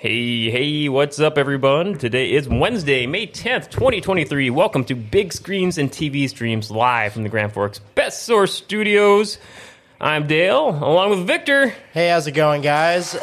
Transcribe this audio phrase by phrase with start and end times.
[0.00, 1.98] Hey, hey, what's up, everyone?
[1.98, 4.48] Today is Wednesday, May 10th, 2023.
[4.50, 9.38] Welcome to Big Screens and TV Streams live from the Grand Forks Best Source Studios.
[10.00, 11.74] I'm Dale, along with Victor.
[11.92, 13.16] Hey, how's it going, guys?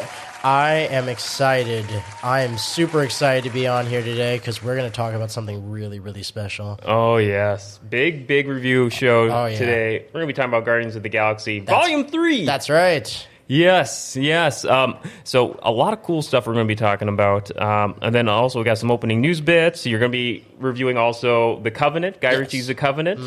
[0.44, 1.86] I am excited.
[2.22, 5.30] I am super excited to be on here today because we're going to talk about
[5.30, 6.78] something really, really special.
[6.84, 7.78] Oh, yes.
[7.88, 9.58] Big, big review show Oh, yeah.
[9.58, 9.98] today.
[10.08, 12.44] We're going to be talking about Guardians of the Galaxy Volume 3.
[12.44, 13.26] That's right.
[13.48, 14.64] Yes, yes.
[14.64, 18.12] Um, so a lot of cool stuff we're going to be talking about, um, and
[18.12, 19.86] then also we got some opening news bits.
[19.86, 22.40] You're going to be reviewing also the Covenant, Guy Yes.
[22.40, 23.20] Ritchie's The Covenant,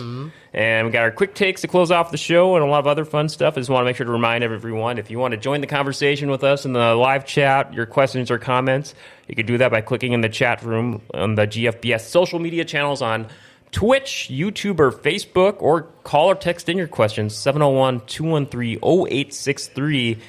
[0.52, 2.88] and we got our quick takes to close off the show, and a lot of
[2.88, 3.54] other fun stuff.
[3.56, 5.68] I just want to make sure to remind everyone if you want to join the
[5.68, 8.96] conversation with us in the live chat, your questions or comments,
[9.30, 12.66] you can do that by clicking in the chat room on the GFBS social media
[12.66, 13.28] channels on
[13.72, 20.20] Twitch, YouTube, or Facebook, or call or text in your questions 701 213 0863.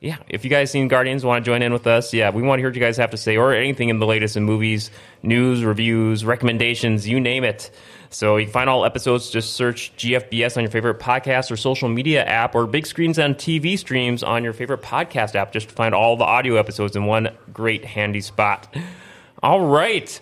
[0.00, 2.58] Yeah, if you guys seen Guardians, want to join in with us, yeah, we want
[2.58, 4.92] to hear what you guys have to say, or anything in the latest in movies,
[5.24, 7.72] news, reviews, recommendations, you name it.
[8.10, 11.88] So you can find all episodes, just search GFBS on your favorite podcast or social
[11.88, 15.74] media app, or Big Screens on TV streams on your favorite podcast app, just to
[15.74, 18.72] find all the audio episodes in one great handy spot.
[19.42, 20.20] All right.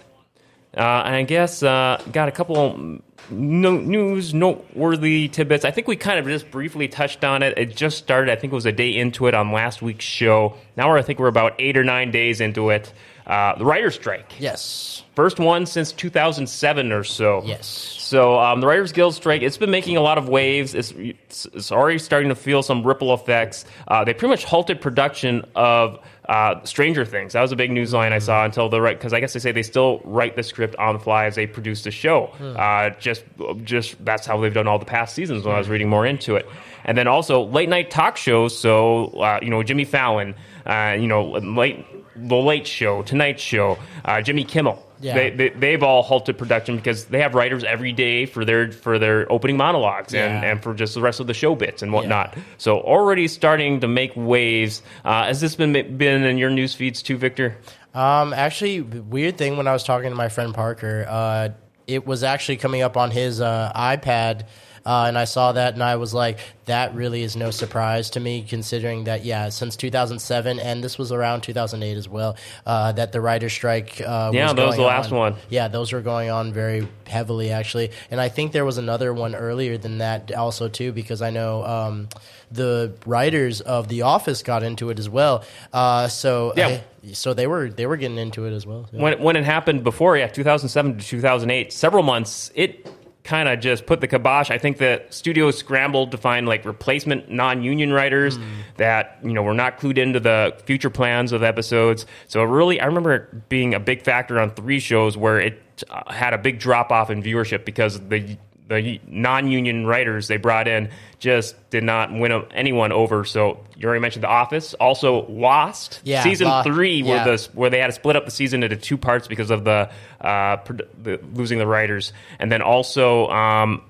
[0.77, 3.01] Uh, and I guess uh, got a couple
[3.31, 5.65] no, news noteworthy tidbits.
[5.65, 7.57] I think we kind of just briefly touched on it.
[7.57, 8.31] It just started.
[8.31, 10.55] I think it was a day into it on last week's show.
[10.77, 12.93] Now we're, I think we're about eight or nine days into it.
[13.27, 15.03] Uh, the writer's strike, Yes.
[15.17, 17.43] first one since 2007 or so.
[17.45, 17.67] Yes.
[17.67, 20.77] So um, the Writers Guild strike, it's been making a lot of waves.
[20.77, 23.65] It's, it's, it's already starting to feel some ripple effects.
[23.89, 25.99] Uh, they pretty much halted production of
[26.29, 27.33] uh, Stranger Things.
[27.35, 29.39] That was a big news line I saw until the right because I guess they
[29.41, 32.27] say they still write the script on the fly as they produce the show.
[32.41, 33.25] Uh, just,
[33.63, 35.45] just that's how they've done all the past seasons.
[35.45, 36.47] When I was reading more into it,
[36.85, 38.59] and then also late night talk shows.
[38.59, 40.35] So uh, you know Jimmy Fallon,
[40.67, 41.85] uh, you know late
[42.17, 44.83] the Late Show, Tonight Show, uh, Jimmy Kimmel.
[45.01, 45.13] Yeah.
[45.15, 48.99] They, they, they've all halted production because they have writers every day for their for
[48.99, 50.51] their opening monologues and, Yeah.
[50.53, 52.35] and for just the rest of the show bits and whatnot.
[52.57, 54.83] So already starting to make waves.
[55.05, 57.59] Uh, has this been been in your news feeds too, Victor?
[57.95, 61.49] Um, actually, weird thing when I was talking to my friend Parker, uh,
[61.87, 64.47] it was actually coming up on his uh, iPad.
[64.87, 68.21] Uh, and I saw that, and I was like, "That really is no surprise to
[68.21, 73.11] me, considering that, yeah, since 2007, and this was around 2008 as well, uh, that
[73.11, 74.01] the writer's strike.
[74.01, 75.19] Uh, Yeah, was that was the last on.
[75.19, 75.35] one.
[75.51, 77.91] Yeah, those were going on very heavily, actually.
[78.13, 81.65] And I think there was another one earlier than that, also too, because I know
[81.65, 82.09] um,
[82.53, 85.43] the writers of The Office got into it as well.
[85.73, 86.69] Uh, so Yeah.
[86.69, 86.81] I-
[87.13, 88.89] so they were they were getting into it as well.
[88.93, 89.01] Yeah.
[89.01, 92.89] When when it happened before, yeah, 2007 to 2008, several months, it
[93.27, 94.51] kind of just put the kibosh.
[94.51, 98.39] I think the studios scrambled to find like replacement non-union writers
[98.77, 102.07] that you know were not clued into the future plans of episodes.
[102.29, 105.61] So it really, I remember it being a big factor on three shows where it
[105.91, 108.39] uh, had a big drop off in viewership because the
[108.69, 113.25] the non-union writers they brought in just did not win anyone over.
[113.25, 117.25] So you already mentioned The Office, also Lost, Yeah, season Lo- three, where yeah.
[117.37, 119.91] the where they had to split up the season into two parts because of the,
[120.21, 120.57] uh,
[121.03, 123.83] the losing the writers, and then also um,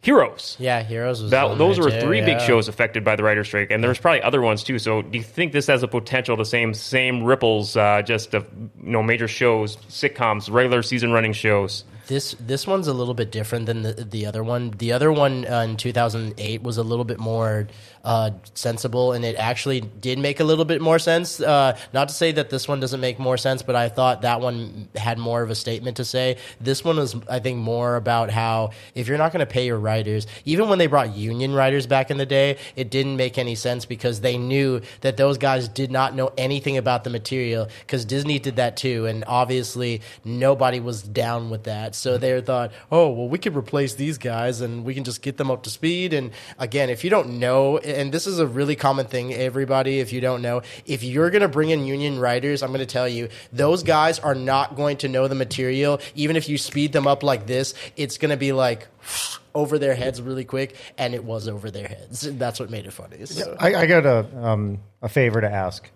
[0.00, 0.56] Heroes.
[0.58, 3.82] yeah, Heroes was That, those were three big shows affected by the writer's strike, and
[3.82, 4.78] there's probably other ones too.
[4.78, 8.46] So, do you think this has a potential to same same ripples, uh, just of
[8.82, 11.84] you know major shows, sitcoms, regular season running shows?
[12.06, 14.70] This this one's a little bit different than the the other one.
[14.72, 17.68] The other one uh, in 2008 was a little bit more
[18.04, 21.40] uh, sensible, and it actually did make a little bit more sense.
[21.40, 24.42] Uh, not to say that this one doesn't make more sense, but I thought that
[24.42, 26.36] one had more of a statement to say.
[26.60, 29.78] This one was, I think, more about how if you're not going to pay your
[29.78, 33.54] writers, even when they brought union writers back in the day, it didn't make any
[33.54, 38.04] sense because they knew that those guys did not know anything about the material because
[38.04, 41.93] Disney did that too, and obviously nobody was down with that.
[41.94, 45.36] So they thought, oh well, we could replace these guys and we can just get
[45.36, 46.12] them up to speed.
[46.12, 50.12] And again, if you don't know, and this is a really common thing, everybody, if
[50.12, 53.08] you don't know, if you're going to bring in union writers, I'm going to tell
[53.08, 56.00] you, those guys are not going to know the material.
[56.14, 58.88] Even if you speed them up like this, it's going to be like
[59.54, 62.20] over their heads really quick, and it was over their heads.
[62.38, 63.24] That's what made it funny.
[63.26, 63.56] So.
[63.58, 65.88] I, I got a um, a favor to ask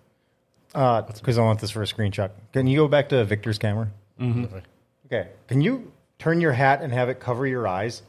[0.69, 2.31] because I want this for a screenshot.
[2.53, 3.89] Can you go back to Victor's camera?
[4.21, 4.59] Mm-hmm.
[5.10, 5.28] Okay.
[5.46, 8.02] Can you turn your hat and have it cover your eyes?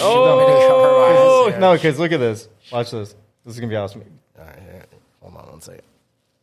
[0.00, 2.48] Oh, No, kids, look at this.
[2.72, 3.14] Watch this.
[3.44, 4.02] This is gonna be awesome.
[4.38, 4.84] All right,
[5.20, 5.82] hold on one second.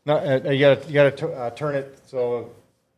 [0.05, 2.49] No, uh, you gotta you gotta t- uh, turn it so.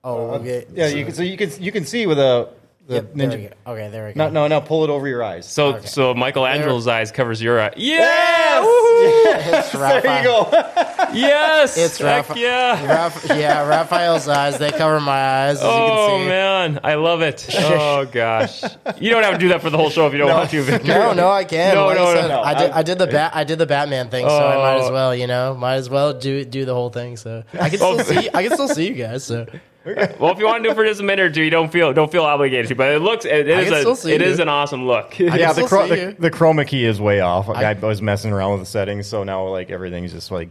[0.04, 0.66] Oh, uh, okay.
[0.74, 2.50] Yeah, you can so you can you can see with a
[2.88, 3.50] the Yep, there we ninja.
[3.66, 3.72] go.
[3.74, 4.18] Okay, there we go.
[4.26, 4.60] No, no, no.
[4.62, 5.46] Pull it over your eyes.
[5.46, 5.86] So, Okay.
[5.88, 7.72] so Michelangelo's eyes covers your eye.
[7.78, 8.66] Yeah, Yes!
[8.66, 9.60] Woohoo!
[9.60, 9.72] It's
[10.04, 10.50] There you go.
[11.14, 13.10] yes, It's Heck Rapha- yeah.
[13.10, 14.58] Raph- yeah, Raphael's eyes.
[14.58, 15.12] They cover my
[15.48, 15.58] eyes.
[15.58, 16.28] As you Oh can see.
[16.28, 17.48] man, I love it.
[17.74, 18.64] Oh gosh,
[19.00, 20.62] you don't have to do that for the whole show if you don't want to.
[20.62, 20.88] Victor.
[20.88, 21.76] No, no, I can.
[21.76, 22.42] No, Like no, I, no, no.
[22.42, 22.72] I did.
[22.72, 23.32] I did the bat.
[23.36, 24.94] I did the Batman thing, so I might as Oh.
[24.94, 25.16] well.
[25.16, 27.18] You know, might as well do do the whole thing.
[27.18, 28.30] So I can oh, still see.
[28.34, 29.24] I can still see you guys.
[29.24, 29.46] So
[29.84, 31.72] Well, if you want to do it for just a minute or two, you don't
[31.72, 32.76] feel don't feel obligated to.
[32.76, 34.28] But it looks it, it I is can still a see it you.
[34.28, 35.18] is an awesome look.
[35.20, 37.50] Yeah, the, still chro- see the, the chroma key is way off.
[37.50, 40.50] I, I- was messing around with the settings, so now like everything's just like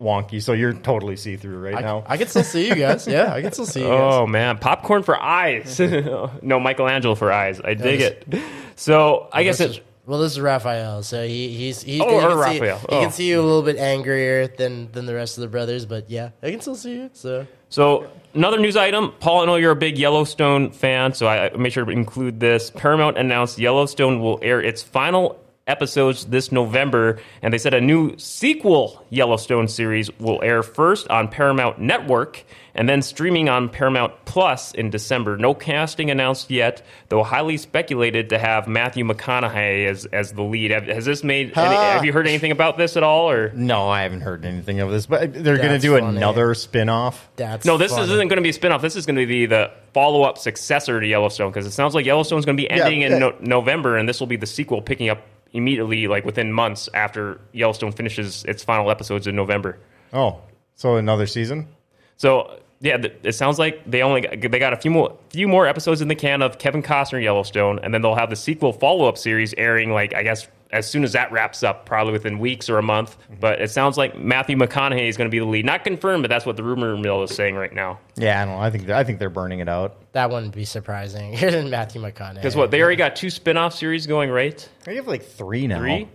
[0.00, 0.42] wonky.
[0.42, 2.04] So you're totally see through right I, now.
[2.06, 3.06] I can still see you guys.
[3.08, 4.12] Yeah, I can still see you guys.
[4.14, 5.78] Oh man, popcorn for eyes.
[6.42, 7.60] no, Michelangelo for eyes.
[7.60, 8.42] I dig this- it.
[8.76, 12.08] So I guess This it, is- well, this is Raphael, so he he's he, Oh,
[12.08, 12.78] he, or can see, Raphael.
[12.78, 13.00] he Oh.
[13.00, 16.08] can see you a little bit angrier than than the rest of the brothers, but
[16.08, 17.10] yeah, I can still see you.
[17.12, 19.42] So So another news item, Paul.
[19.42, 22.70] I know you're a big Yellowstone fan, so I made sure to include this.
[22.70, 28.16] Paramount announced Yellowstone will air its final episodes this November, and they said a new
[28.18, 34.72] sequel Yellowstone series will air first on Paramount Network and then streaming on Paramount Plus
[34.72, 35.36] in December.
[35.36, 40.70] No casting announced yet, though highly speculated to have Matthew McConaughey as as the lead.
[40.70, 41.46] Have, has this made?
[41.56, 41.92] Any, Ah.
[41.94, 43.30] have you heard anything about this at all?
[43.30, 46.16] Or no, I haven't heard anything of this, but they're going to do funny.
[46.16, 47.28] another spin off.
[47.36, 48.04] that's No, this funny.
[48.04, 48.82] isn't going to be a spinoff.
[48.82, 52.04] This is going to be the follow up successor to Yellowstone because it sounds like
[52.04, 53.14] Yellowstone's going to be ending yeah.
[53.14, 55.22] in no- November, and this will be the sequel picking up
[55.56, 59.78] immediately, like within months after Yellowstone finishes its final episodes in November.
[60.12, 60.40] Oh,
[60.74, 61.68] so another season?
[62.16, 65.48] So yeah, th- it sounds like they only got, they got a few more few
[65.48, 68.72] more episodes in the can of Kevin Costner Yellowstone, and then they'll have the sequel
[68.72, 72.38] follow up series airing like I guess as soon as that wraps up, probably within
[72.38, 73.18] weeks or a month.
[73.18, 73.40] Mm-hmm.
[73.40, 76.28] But it sounds like Matthew McConaughey is going to be the lead, not confirmed, but
[76.28, 77.98] that's what the rumor mill is saying right now.
[78.16, 78.60] Yeah, I don't know.
[78.60, 80.12] I think I think they're burning it out.
[80.12, 81.36] that wouldn't be surprising.
[81.40, 82.36] Than Matthew McConaughey.
[82.36, 84.68] Because what they already got two spin off series going, right?
[84.84, 85.78] They have like three now.
[85.78, 86.08] Three.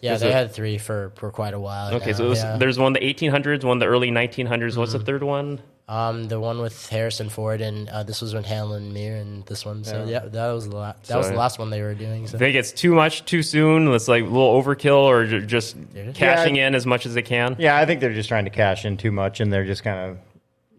[0.00, 1.94] Yeah, Is they it- had three for for quite a while.
[1.94, 2.56] Okay, now, so there's, yeah.
[2.56, 4.76] there's one the 1800s, one the early 1900s.
[4.76, 5.06] What's the mm-hmm.
[5.06, 5.60] third one?
[5.92, 9.64] Um the one with Harrison Ford and uh, this was when Helen Mirren and this
[9.66, 9.84] one.
[9.84, 12.26] So yeah, that was the la- that was the last one they were doing.
[12.26, 12.36] So.
[12.36, 13.88] I think it's too much too soon.
[13.92, 15.76] It's like a little overkill, or just
[16.14, 16.68] cashing Yeah.
[16.68, 17.56] in as much as they can.
[17.58, 20.10] Yeah, I think they're just trying to cash in too much, and they're just kind
[20.10, 20.18] of,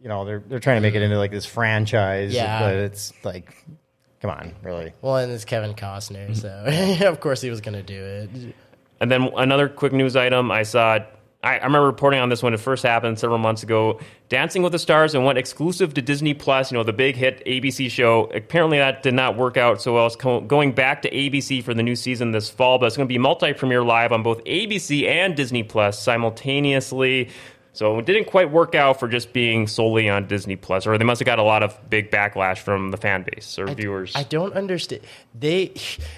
[0.01, 2.33] you know, they're they're trying to make it into like this franchise.
[2.33, 2.59] Yeah.
[2.61, 3.53] but it's like,
[4.21, 4.93] come on, really.
[5.01, 8.29] Well, and it's Kevin Costner, so of course he was gonna do it.
[8.99, 10.99] And then another quick news item I saw.
[11.43, 13.99] I, I remember reporting on this when it first happened several months ago.
[14.29, 16.71] Dancing with the Stars and went exclusive to Disney Plus.
[16.71, 18.25] You know the big hit ABC show.
[18.33, 20.07] Apparently that did not work out so well.
[20.07, 23.07] It's co- going back to ABC for the new season this fall, but it's going
[23.07, 27.29] to be multi-premiere live on both ABC and Disney Plus simultaneously.
[27.73, 31.03] So it didn't quite work out for just being solely on Disney Plus, or they
[31.03, 34.13] must have got a lot of big backlash from the fan base or viewers.
[34.15, 35.01] I don't understand.
[35.33, 35.73] They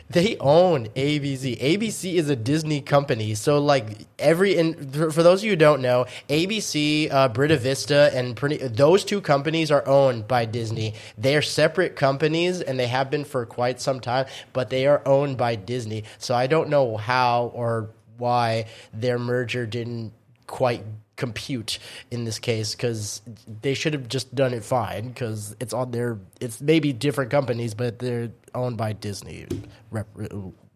[0.09, 1.57] they own ABC.
[1.57, 3.35] ABC is a Disney company.
[3.35, 7.55] So like every and for for those of you who don't know, ABC, uh, Buena
[7.55, 10.93] Vista, and pretty those two companies are owned by Disney.
[11.17, 15.01] They are separate companies and they have been for quite some time, but they are
[15.05, 16.03] owned by Disney.
[16.17, 20.11] So I don't know how or why their merger didn't
[20.47, 20.83] quite
[21.15, 21.79] compute
[22.11, 23.21] in this case because
[23.61, 27.73] they should have just done it fine because it's on their it's maybe different companies
[27.73, 29.47] but they're owned by disney
[29.91, 30.07] rep,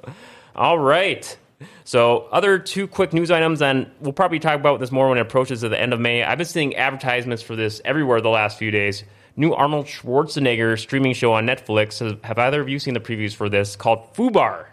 [0.56, 1.36] All right.
[1.84, 5.22] So, other two quick news items, and we'll probably talk about this more when it
[5.22, 6.22] approaches to the end of May.
[6.22, 9.04] I've been seeing advertisements for this everywhere the last few days.
[9.38, 12.00] New Arnold Schwarzenegger streaming show on Netflix.
[12.24, 14.66] Have- either of you seen the previews for this called Fubar,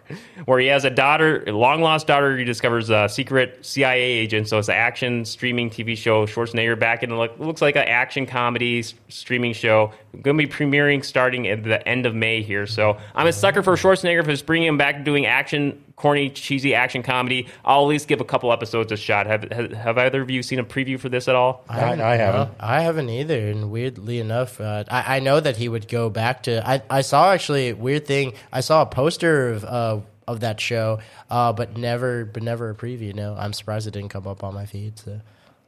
[0.44, 2.36] where he has a daughter, a long lost daughter.
[2.36, 4.48] He discovers a secret CIA agent.
[4.48, 6.26] So it's an action streaming TV show.
[6.26, 9.92] Schwarzenegger back in the look, looks like an action comedy streaming show.
[10.20, 12.66] Going to be premiering starting at the end of May here.
[12.66, 17.02] So I'm a sucker for Schwarzenegger for bringing him back doing action, corny, cheesy action
[17.02, 17.48] comedy.
[17.64, 19.26] I'll at least give a couple episodes a shot.
[19.26, 21.64] Have have, have either of you seen a preview for this at all?
[21.68, 22.40] I, I haven't.
[22.40, 26.08] Uh, I haven't either, and weirdly enough, uh, I, I know that he would go
[26.10, 26.66] back to.
[26.66, 28.34] I, I saw actually weird thing.
[28.52, 31.00] I saw a poster of uh, of that show,
[31.30, 33.14] uh, but never but never a preview.
[33.14, 34.98] No, I'm surprised it didn't come up on my feed.
[34.98, 35.20] So.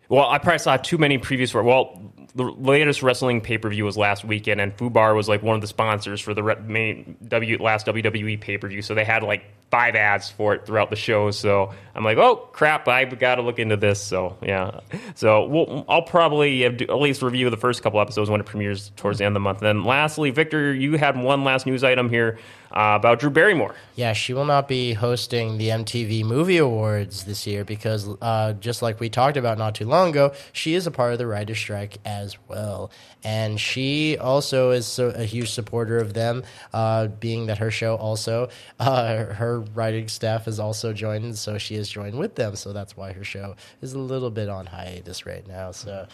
[0.08, 1.62] Well, I probably saw too many previews for.
[1.62, 5.54] Well, the latest wrestling pay per view was last weekend, and Fubar was like one
[5.54, 8.80] of the sponsors for the re- main W last WWE pay per view.
[8.80, 11.30] So they had like five ads for it throughout the show.
[11.30, 14.00] So I'm like, oh crap, I've got to look into this.
[14.00, 14.80] So yeah,
[15.14, 19.18] so we'll, I'll probably at least review the first couple episodes when it premieres towards
[19.18, 19.58] the end of the month.
[19.58, 22.38] And then lastly, Victor, you had one last news item here
[22.70, 23.74] uh, about Drew Barrymore.
[23.94, 28.82] Yeah, she will not be hosting the MTV Movie Awards this year because, uh, just
[28.82, 31.58] like we talked about not too long ago, she is a part of the writer's
[31.58, 32.90] strike as well.
[33.24, 38.48] And she also is a huge supporter of them, uh, being that her show also,
[38.78, 39.24] uh,
[39.60, 42.56] writing staff has also joined, so she has joined with them.
[42.56, 45.72] So that's why her show is a little bit on hiatus right now.
[45.72, 46.06] So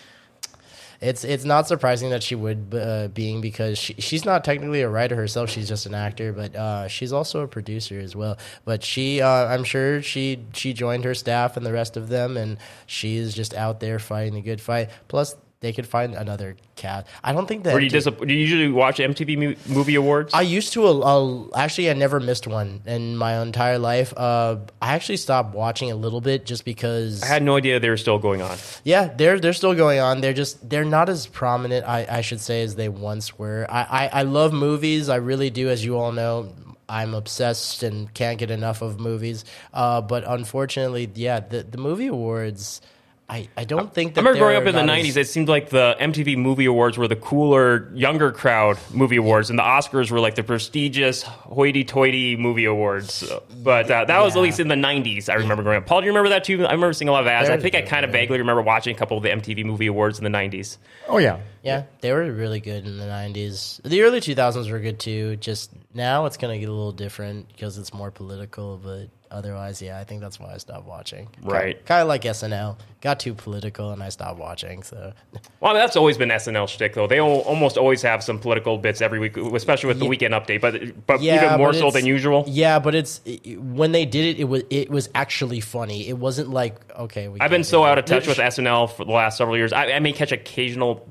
[1.00, 4.88] it's it's not surprising that she would, uh, being because she, she's not technically a
[4.88, 5.50] writer herself.
[5.50, 8.38] She's just an actor, but uh, she's also a producer as well.
[8.64, 12.36] But she, uh, I'm sure she she joined her staff and the rest of them,
[12.36, 14.90] and she is just out there fighting a good fight.
[15.08, 17.06] Plus, they could find another cat.
[17.24, 17.74] I don't think that.
[17.74, 20.34] Or do you, dis- do you usually watch MTV Movie Awards?
[20.34, 20.84] I used to.
[20.86, 24.12] Uh, actually, I never missed one in my entire life.
[24.14, 27.22] Uh, I actually stopped watching a little bit just because.
[27.22, 28.58] I had no idea they were still going on.
[28.84, 30.20] Yeah, they're they're still going on.
[30.20, 33.66] They're just they're not as prominent, I, I should say, as they once were.
[33.70, 35.08] I, I, I love movies.
[35.08, 36.52] I really do, as you all know.
[36.86, 39.46] I'm obsessed and can't get enough of movies.
[39.72, 42.82] Uh, but unfortunately, yeah, the the movie awards.
[43.28, 45.16] I, I don't think that I remember growing up in the not as- '90s.
[45.16, 49.58] It seemed like the MTV Movie Awards were the cooler, younger crowd movie awards, and
[49.58, 53.24] the Oscars were like the prestigious, hoity-toity movie awards.
[53.62, 55.30] But uh, that was at least in the '90s.
[55.30, 55.86] I remember growing up.
[55.86, 56.66] Paul, do you remember that too?
[56.66, 57.48] I remember seeing a lot of ads.
[57.48, 58.20] I think I kind of yeah.
[58.20, 60.76] vaguely remember watching a couple of the MTV Movie Awards in the '90s.
[61.08, 61.40] Oh yeah.
[61.64, 63.80] Yeah, they were really good in the 90s.
[63.84, 65.36] The early 2000s were good too.
[65.36, 69.82] Just now it's going to get a little different because it's more political, but otherwise,
[69.82, 71.28] yeah, I think that's why I stopped watching.
[71.42, 71.84] Right.
[71.84, 72.78] Kind of like SNL.
[73.00, 75.12] Got too political and I stopped watching, so.
[75.60, 77.06] Well, that's always been SNL shtick, though.
[77.06, 80.10] They al- almost always have some political bits every week, especially with the Yeah.
[80.10, 80.60] weekend update.
[80.60, 82.44] But but Yeah, even more but so than usual.
[82.46, 86.08] Yeah, but it's it- when they did it, it was it was actually funny.
[86.08, 87.28] It wasn't like okay.
[87.28, 89.72] We I've been so out of touch with SNL for the last several years.
[89.72, 91.06] I, I may catch occasional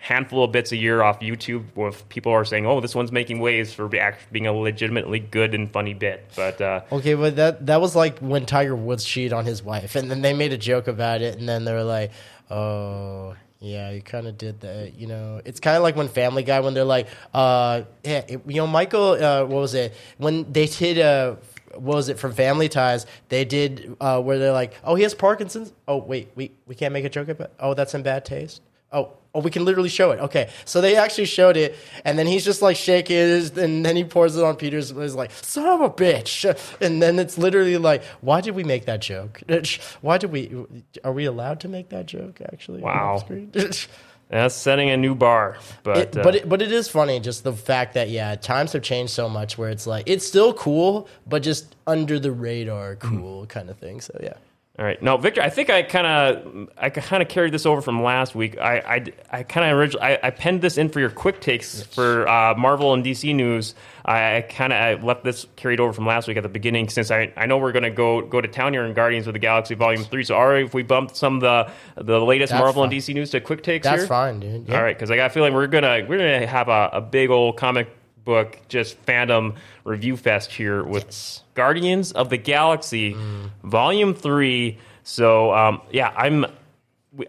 [0.00, 3.40] handful of bits a year off YouTube with people are saying, "Oh, this one's making
[3.40, 7.80] waves for being a legitimately good and funny bit." But uh, Okay, but that that
[7.80, 10.88] was like when Tiger Woods cheated on his wife, and then they made a joke
[10.88, 12.12] about it, and then they were like,
[12.50, 16.42] "Oh, yeah, you kind of did that." You know, it's kind of like when Family
[16.42, 20.50] Guy when they're like, "Uh, yeah, it- you know, Michael, uh, what was it when
[20.52, 21.36] they did uh."
[21.74, 23.04] What was it from Family Ties?
[23.28, 26.94] They did uh, where they're like, "Oh, he has Parkinson's." Oh, wait, we we can't
[26.94, 27.50] make a joke about.
[27.60, 28.62] Oh, that's in bad taste.
[28.90, 30.20] Oh, oh, we can literally show it.
[30.20, 33.96] Okay, so they actually showed it, and then he's just like shaking his, and then
[33.96, 34.90] he pours it on Peter's.
[34.90, 36.44] He's like, "Son of a bitch!"
[36.80, 39.40] And then it's literally like, "Why did we make that joke?
[40.00, 40.64] Why did we?
[41.04, 42.40] Are we allowed to make that joke?
[42.52, 43.24] Actually, Wow.
[44.28, 45.56] that's setting a new bar.
[45.82, 48.72] But It, uh, but it, but it is funny just the fact that yeah times
[48.72, 52.96] have changed so much where it's like it's still cool but just under the radar
[52.96, 54.34] cool kind of thing so yeah
[54.78, 55.02] All right.
[55.02, 58.36] No, Victor, I think I kind of I kind of carried this over from last
[58.36, 58.58] week.
[58.58, 61.82] I I, I kind of originally I, I penned this in for your quick takes
[61.82, 63.74] for uh, Marvel and DC news.
[64.04, 67.10] I, I kind of left this carried over from last week at the beginning since
[67.10, 69.40] I, I know we're going to go go to town here in Guardians of the
[69.40, 70.22] Galaxy Volume Three.
[70.22, 72.92] So, all right, if we bumped some of the the latest That's Marvel fine.
[72.92, 74.06] and DC news to quick takes that's here.
[74.06, 74.76] fine dude yeah.
[74.76, 77.30] All right, because I got a feeling we're gonna we're gonna have a, a big
[77.30, 77.88] old comic
[78.28, 79.54] book just fandom
[79.84, 81.42] review fest here with Yes.
[81.54, 83.16] Guardians of the Galaxy
[83.64, 84.76] Volume Three.
[85.02, 86.44] So um, yeah, I'm.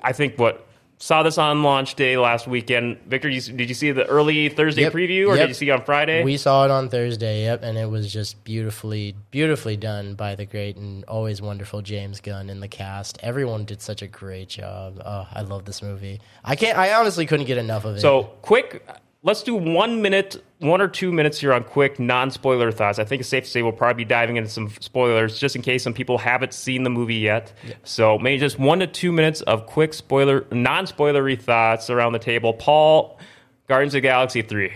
[0.03, 0.65] I think what
[0.98, 3.00] saw this on launch day last weekend.
[3.08, 4.91] Victor, you, did you see the early Thursday Yep.
[4.94, 5.44] preview, or Yep.
[5.44, 6.22] did you see it on Friday?
[6.25, 10.46] We saw it on Thursday, yep, and it was just beautifully, beautifully done by the
[10.46, 13.18] great and always wonderful James Gunn and the cast.
[13.24, 15.01] Everyone did such a great job.
[15.06, 16.20] Oh, I love this movie.
[16.44, 16.77] I can't.
[16.77, 18.01] I honestly couldn't get enough of it.
[18.01, 18.86] So quick,
[19.23, 22.99] let's do one minute, one or two minutes here on quick non-spoiler thoughts.
[22.99, 25.61] I think it's safe to say we'll probably be diving into some spoilers, just in
[25.61, 27.51] case some people haven't seen the movie yet.
[27.83, 32.53] So maybe just one to two minutes of quick spoiler, non-spoilery thoughts around the table.
[32.53, 33.19] Paul,
[33.67, 34.71] Guardians of the Galaxy 3.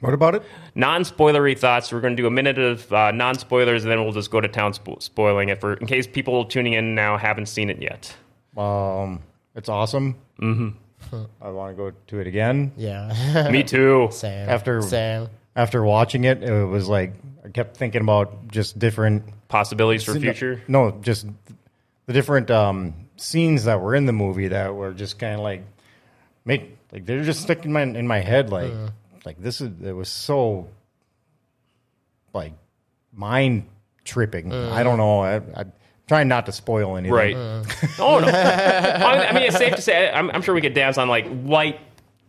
[0.00, 0.44] What about it?
[0.76, 1.92] Non spoilery thoughts.
[1.92, 4.40] We're going to do a minute of uh, non spoilers, and then we'll just go
[4.40, 7.82] to town spo- spoiling it for in case people tuning in now haven't seen it
[7.82, 8.14] yet.
[8.56, 9.24] Um,
[9.56, 10.14] it's awesome.
[10.40, 10.68] Mm-hmm.
[11.40, 12.72] I want to go to it again.
[12.76, 13.48] Yeah.
[13.50, 14.08] Me too.
[14.12, 14.48] Same.
[14.48, 15.28] After- Same.
[15.56, 20.62] After watching it, it was like I kept thinking about just different Possibilities for future.
[20.68, 21.26] No, just
[22.06, 25.64] the different um, scenes that were in the movie that were just kind of like
[26.44, 28.50] make like they're just sticking in my in my head.
[28.50, 28.72] Like
[29.24, 30.68] like this is it was so
[32.34, 32.52] like
[33.12, 33.66] mind
[34.04, 34.52] tripping.
[34.52, 35.20] I don't know.
[35.20, 35.72] I, I'm
[36.08, 37.14] trying not to spoil anything.
[37.14, 37.36] Right.
[37.98, 38.26] oh, no.
[38.28, 41.78] I mean, it's safe to say, I'm, I'm sure we could dance on like light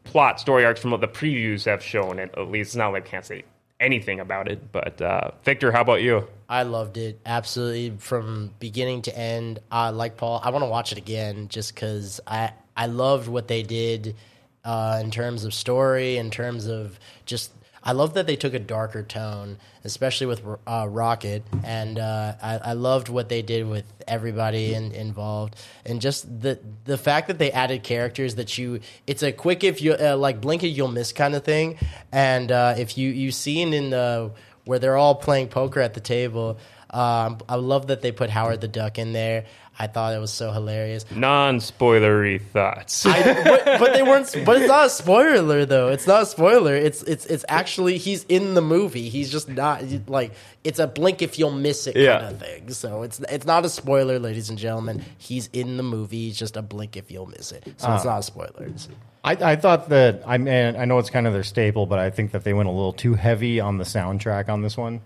[0.04, 2.70] plot story arcs from what the previews have shown, at, at least.
[2.70, 3.46] It's not like we can't say
[3.80, 4.72] anything about it.
[4.72, 6.28] But, uh, Victor, how about you?
[6.50, 9.60] I loved it absolutely from beginning to end.
[9.72, 13.48] Uh, like Paul, I want to watch it again just because I I loved what
[13.48, 14.16] they did
[14.64, 17.52] uh, in terms of story, in terms of just.
[17.84, 22.58] I love that they took a darker tone, especially with uh, Rocket, and uh, I,
[22.58, 27.38] I loved what they did with everybody in, involved, and just the the fact that
[27.38, 28.82] they added characters that you.
[29.08, 31.78] It's a quick if you uh, like blink it you'll miss kind of thing,
[32.12, 34.32] and uh, if you you seen in the
[34.66, 36.60] where they're all playing poker at the table.
[36.92, 39.46] Um, I love that they put Howard the Duck in there.
[39.82, 41.06] I thought it was so hilarious.
[41.10, 43.06] Non spoilery thoughts.
[43.06, 44.30] I, but, but they weren't.
[44.46, 45.88] But it's not a spoiler though.
[45.88, 46.76] It's not a spoiler.
[46.76, 49.08] It's it's it's actually he's in the movie.
[49.08, 50.34] He's just not like
[50.66, 52.30] it's a blink if you'll miss it kind Yeah.
[52.30, 52.72] of thing.
[52.74, 55.02] So it's it's not a spoiler, ladies and gentlemen.
[55.18, 56.26] He's in the movie.
[56.26, 57.64] He's just a blink if you'll miss it.
[57.64, 58.04] So it's ah.
[58.04, 58.64] not a spoiler.
[58.66, 58.90] It's-
[59.24, 62.10] I, I thought that I mean I know it's kind of their staple, but I
[62.10, 65.02] think that they went a little too heavy on the soundtrack on this one.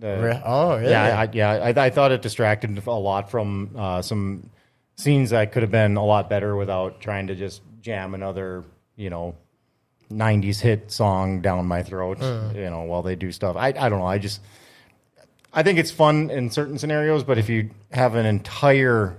[0.00, 0.90] Re- oh, really?
[0.90, 4.50] Yeah, I, yeah, I, I thought it distracted a lot from uh, some
[4.96, 8.64] scenes that could have been a lot better without trying to just jam another,
[8.96, 9.34] you know,
[10.10, 12.20] '90s hit song down my throat.
[12.20, 12.50] Uh.
[12.54, 13.56] You know, while they do stuff.
[13.56, 14.06] I, I don't know.
[14.06, 14.40] I just
[15.52, 19.16] I think it's fun in certain scenarios, but if you have an entire,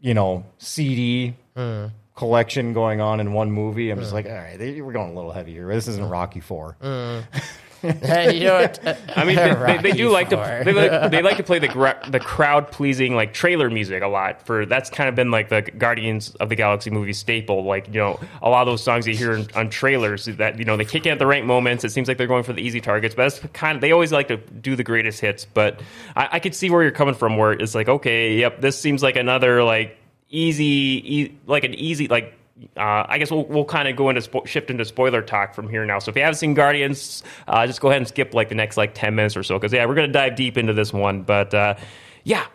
[0.00, 1.88] you know, CD uh.
[2.14, 4.16] collection going on in one movie, I'm just uh.
[4.16, 5.68] like, all right, they, we're going a little heavy here.
[5.68, 6.76] This isn't Rocky Four.
[6.80, 7.22] Hey,
[7.82, 8.98] you know what?
[9.16, 11.68] I mean, they, they, they do like to they like, they like to play the
[11.68, 14.44] gra- the crowd pleasing like trailer music a lot.
[14.46, 17.64] For that's kind of been like the Guardians of the Galaxy movie staple.
[17.64, 20.64] Like you know, a lot of those songs you hear in, on trailers that you
[20.64, 21.84] know they kick in at the right moments.
[21.84, 24.12] It seems like they're going for the easy targets, but that's kind of they always
[24.12, 25.44] like to do the greatest hits.
[25.44, 25.80] But
[26.16, 27.36] I, I could see where you're coming from.
[27.36, 29.96] Where it's like, okay, yep, this seems like another like
[30.30, 32.37] easy, e- like an easy like
[32.76, 35.68] uh, I guess we'll, we'll kind of go into spo- shift into spoiler talk from
[35.68, 35.98] here now.
[35.98, 38.76] So if you haven't seen Guardians, uh, just go ahead and skip like the next
[38.76, 41.22] like ten minutes or so because yeah, we're gonna dive deep into this one.
[41.22, 41.76] But uh,
[42.24, 42.46] yeah,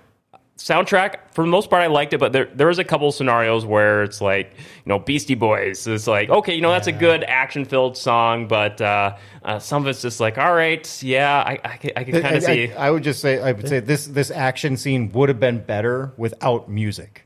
[0.58, 3.66] soundtrack for the most part I liked it, but there there was a couple scenarios
[3.66, 5.88] where it's like you know Beastie Boys.
[5.88, 9.82] It's like okay, you know that's a good action filled song, but uh, uh, some
[9.84, 12.72] of it's just like all right, yeah, I I, can- I can kind of see.
[12.72, 15.60] I, I would just say I would say this this action scene would have been
[15.60, 17.24] better without music.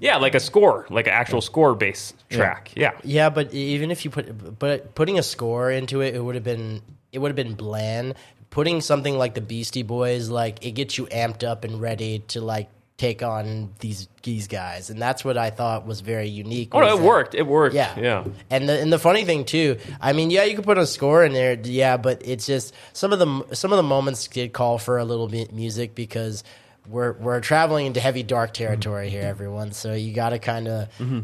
[0.00, 2.72] yeah, like a score, like an actual score based track.
[2.74, 2.92] Yeah.
[3.04, 6.44] Yeah, but even if you put but putting a score into it, it would have
[6.44, 6.80] been
[7.12, 8.14] it would have been bland.
[8.54, 12.40] Putting something like the Beastie Boys, like it gets you amped up and ready to
[12.40, 16.68] like take on these these guys, and that's what I thought was very unique.
[16.72, 17.34] Oh, it that- worked.
[17.34, 17.74] It worked.
[17.74, 18.24] Yeah, Yeah.
[18.50, 21.24] And the and the funny thing too, I mean, yeah, you could put a score
[21.24, 24.78] in there, yeah, but it's just some of the some of the moments did call
[24.78, 26.44] for a little bit music because
[26.86, 29.72] we're we're traveling into heavy dark territory here, everyone.
[29.72, 31.20] So you got to kind of mm-hmm.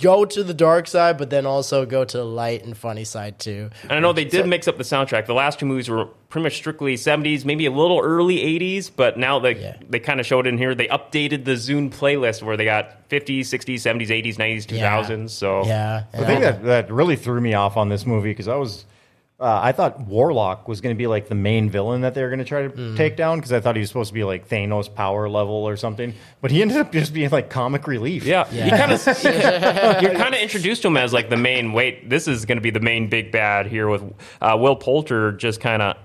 [0.00, 3.38] go to the dark side, but then also go to the light and funny side
[3.38, 3.70] too.
[3.82, 5.26] And I know they did mix up the soundtrack.
[5.26, 9.18] The last two movies were pretty much strictly 70s, maybe a little early 80s, but
[9.18, 9.76] now they Yeah.
[9.88, 10.74] they kind of showed in here.
[10.76, 15.30] They updated the Zune playlist where they got 50s, 60s, 70s, 80s, 90s, 2000s.
[15.30, 18.54] So Yeah, The thing that, that really threw me off on this movie because I
[18.54, 18.84] was,
[19.40, 22.28] uh, I thought Warlock was going to be like the main villain that they were
[22.28, 22.96] going to try to Mm.
[22.96, 25.76] take down because I thought he was supposed to be like Thanos power level or
[25.76, 28.24] something, but he ended up just being like comic relief.
[28.24, 28.64] Yeah, Yeah.
[28.66, 31.72] you kind of you're kind of introduced to him as like the main.
[31.72, 34.02] Wait, this is going to be the main big bad here with
[34.40, 35.96] uh, Will Poulter just kind of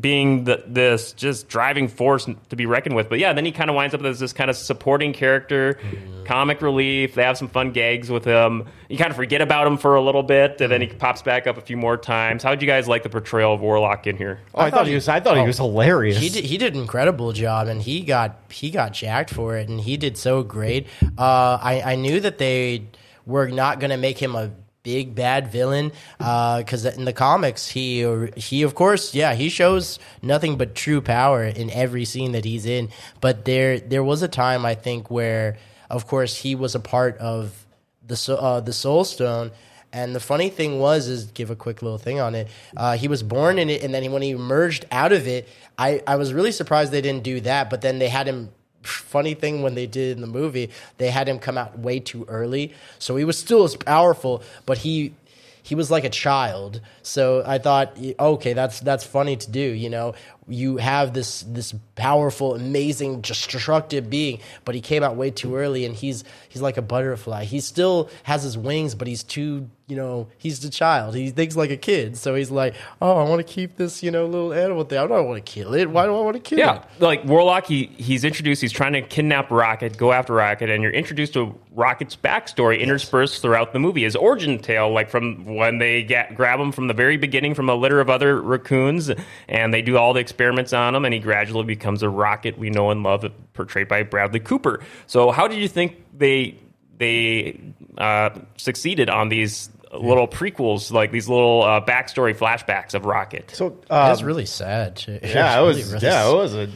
[0.00, 3.08] being the, this just driving force to be reckoned with.
[3.08, 5.78] But yeah, then he kind of winds up as this kind of supporting character,
[6.24, 7.14] comic relief.
[7.14, 8.66] They have some fun gags with him.
[8.88, 11.46] You kind of forget about him for a little bit, and then he pops back
[11.46, 12.42] up a few more times.
[12.42, 14.40] How did you guys like the portrayal of Warlock in here?
[14.54, 15.08] Oh, I, thought he was.
[15.08, 16.18] I thought he was hilarious.
[16.18, 19.68] He did, he did an incredible job, and he got he got jacked for it,
[19.68, 20.86] and he did so great.
[21.18, 22.86] Uh, I I knew that they
[23.26, 24.50] were not going to make him a
[24.82, 28.04] big bad villain because in the comics he
[28.36, 32.66] he of course yeah he shows nothing but true power in every scene that he's
[32.66, 32.88] in.
[33.20, 35.56] But there there was a time I think where
[35.88, 37.62] of course he was a part of
[38.06, 39.52] the uh, the Soul Stone,
[39.92, 42.48] And the funny thing was, is give a quick little thing on it.
[42.76, 46.02] Uh, he was born in it, and then when he emerged out of it, I,
[46.06, 47.70] I was really surprised they didn't do that.
[47.70, 48.50] But then they had him.
[48.82, 52.24] Funny thing when they did in the movie, they had him come out way too
[52.28, 55.14] early, so he was still as powerful, but he
[55.62, 56.80] he was like a child.
[57.02, 59.60] So I thought, okay, that's that's funny to do.
[59.60, 60.14] You know,
[60.48, 65.84] you have this this powerful, amazing, destructive being, but he came out way too early,
[65.84, 67.44] and he's he's like a butterfly.
[67.44, 71.14] He still has his wings, but he's too you know he's the child.
[71.14, 74.10] He thinks like a kid, so he's like, oh, I want to keep this you
[74.10, 74.98] know little animal thing.
[74.98, 75.88] I don't want to kill it.
[75.88, 76.82] Why do I want to kill Yeah, it?
[76.98, 78.62] Yeah, like Warlock, he he's introduced.
[78.62, 83.42] He's trying to kidnap Rocket, go after Rocket, and you're introduced to Rocket's backstory interspersed
[83.42, 84.02] throughout the movie.
[84.02, 87.68] His origin tale, like from when they get grab him from the very beginning from
[87.68, 89.10] a litter of other raccoons,
[89.48, 92.70] and they do all the experiments on him, and he gradually becomes a Rocket we
[92.70, 94.80] know and love, portrayed by Bradley Cooper.
[95.06, 96.56] So, how did you think they
[96.96, 97.60] they
[97.98, 99.70] uh, succeeded on these?
[99.94, 103.50] Little prequels, like these little uh, backstory flashbacks of Rocket.
[103.54, 104.96] So uh, That's really sad.
[104.96, 105.18] too.
[105.22, 105.76] yeah, it was.
[105.76, 106.68] really, really yeah, it was a.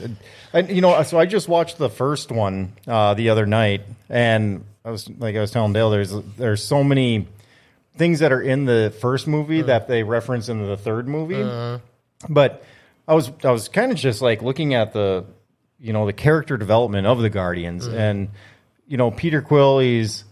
[0.52, 4.66] And you know, so I just watched the first one uh, the other night, and
[4.84, 7.26] I was like, I was telling Dale, there's there's so many
[7.96, 11.80] things that are in the first movie that they reference in the third movie,
[12.28, 12.62] but
[13.08, 15.24] I was I was kind of just like looking at the
[15.78, 17.96] you know the character development of the Guardians, mm-hmm.
[17.96, 18.28] and
[18.86, 20.24] you know Peter Quill, he's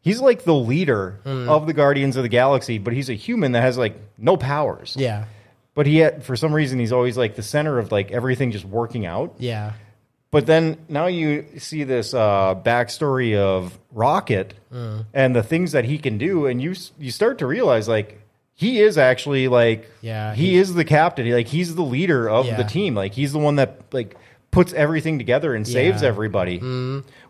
[0.00, 1.48] he's like the leader mm-hmm.
[1.48, 4.94] of the Guardians of the Galaxy, but he's a human that has like no powers.
[4.98, 5.26] Yeah,
[5.74, 8.64] But he had, for some reason, he's always like the center of like everything just
[8.64, 9.36] working out.
[9.38, 9.72] yeah,
[10.30, 15.06] But then now you see this uh, backstory of Rocket mm.
[15.14, 18.20] and the things that he can do, and you you start to realize like
[18.58, 21.24] he is actually like Yeah, he, he- is the captain.
[21.26, 22.56] He, like he's the leader of Yeah.
[22.56, 22.96] the team.
[22.96, 24.16] Like he's the one that like
[24.50, 26.08] puts everything together and saves Yeah.
[26.08, 26.58] everybody.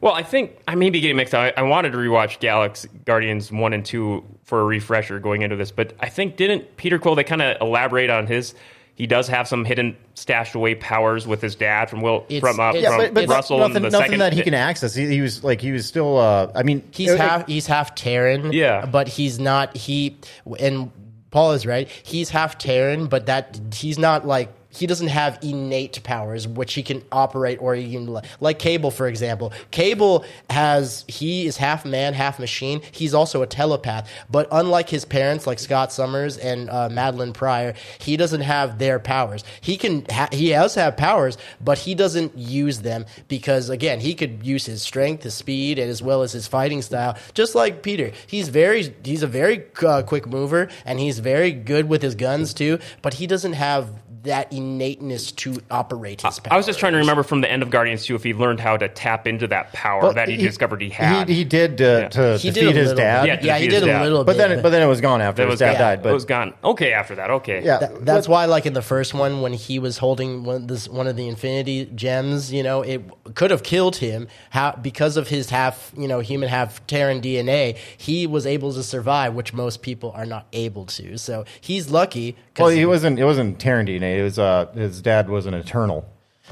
[0.01, 1.53] Well, I think I may be getting mixed up.
[1.57, 5.55] I, I wanted to rewatch Galaxy Guardians one and two for a refresher going into
[5.57, 8.55] this, but I think didn't Peter Quill they kind of elaborate on his.
[8.95, 12.59] He does have some hidden stashed away powers with his dad from Will It's- from
[12.59, 14.19] uh, Yeah, from but, but Russell nothing, the nothing second.
[14.21, 14.95] that he can access.
[14.95, 16.17] He, he was like he was still.
[16.17, 18.53] Uh, I mean, He's it- half he's half Terran.
[18.53, 18.87] Yeah.
[18.87, 20.17] but he's not he
[20.59, 20.91] and
[21.31, 21.89] Paul is right.
[21.89, 26.83] He's half Terran, but that he's not like he doesn't have innate powers which he
[26.83, 29.53] can operate or can like Cable for example.
[29.71, 32.83] Cable has he is half man, half machine.
[32.93, 37.75] He's also a telepath, but unlike his parents like Scott Summers and uh, Madelyne Pryor,
[37.99, 39.45] he doesn't have their powers.
[39.61, 44.15] He can ha- he does have powers, but he doesn't use them because again he
[44.15, 47.83] could use his strength, his speed, and as well as his fighting style, just like
[47.83, 48.13] Peter.
[48.27, 52.53] He's very he's a very uh, quick mover and he's very good with his guns
[52.53, 53.91] too, but he doesn't have
[54.29, 56.53] that innateness to operate his powers.
[56.53, 58.61] I was just trying to remember from the end of Guardians 2 if he learned
[58.61, 61.29] how to tap into that power well, that he, discovered he had.
[61.29, 63.23] He, he did uh, to He defeat did his little dad.
[63.25, 63.43] bit.
[63.45, 64.03] Yeah, Yeah, he did a dad.
[64.05, 64.49] little But bit.
[64.49, 65.81] then, but then it was gone after that his dad gone.
[65.81, 66.03] died.
[66.03, 66.55] But it was gone.
[66.65, 67.65] Okay, after that, okay.
[67.65, 70.89] yeah, That- that's why, like in the first one, when he was holding one, this,
[70.89, 73.03] one of the Infinity Gems, you know, it
[73.35, 74.29] could have killed him.
[74.51, 78.83] How because of his half, you know, human half Terran DNA, he was able to
[78.83, 81.19] survive, which most people are not able to.
[81.19, 82.37] So he's lucky.
[82.59, 83.19] 'Cause- Well, he wasn't.
[83.19, 84.19] It wasn't Terran DNA.
[84.19, 86.05] It was uh, his dad was an Eternal,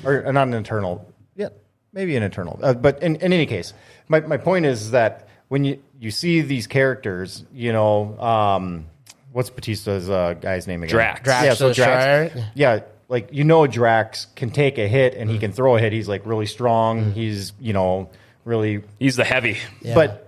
[0.05, 1.07] or uh, not an Eternal.
[1.37, 1.49] Yeah,
[1.92, 2.59] maybe an Eternal.
[2.62, 3.73] Uh, but in, in any case,
[4.09, 8.87] my my point is that when you you see these characters, you know, um,
[9.33, 10.95] what's Batista's uh, guy's name again?
[10.95, 11.21] Drax.
[11.23, 12.35] Drax Yeah, so Drax.
[12.35, 12.51] Shire.
[12.55, 15.40] Yeah, like you know, Drax can take a hit and he Mm.
[15.40, 15.92] can throw a hit.
[15.92, 17.12] He's like really strong.
[17.12, 18.11] He's you know
[18.45, 19.59] really He's the heavy.
[19.83, 19.95] Yeah.
[19.95, 20.23] but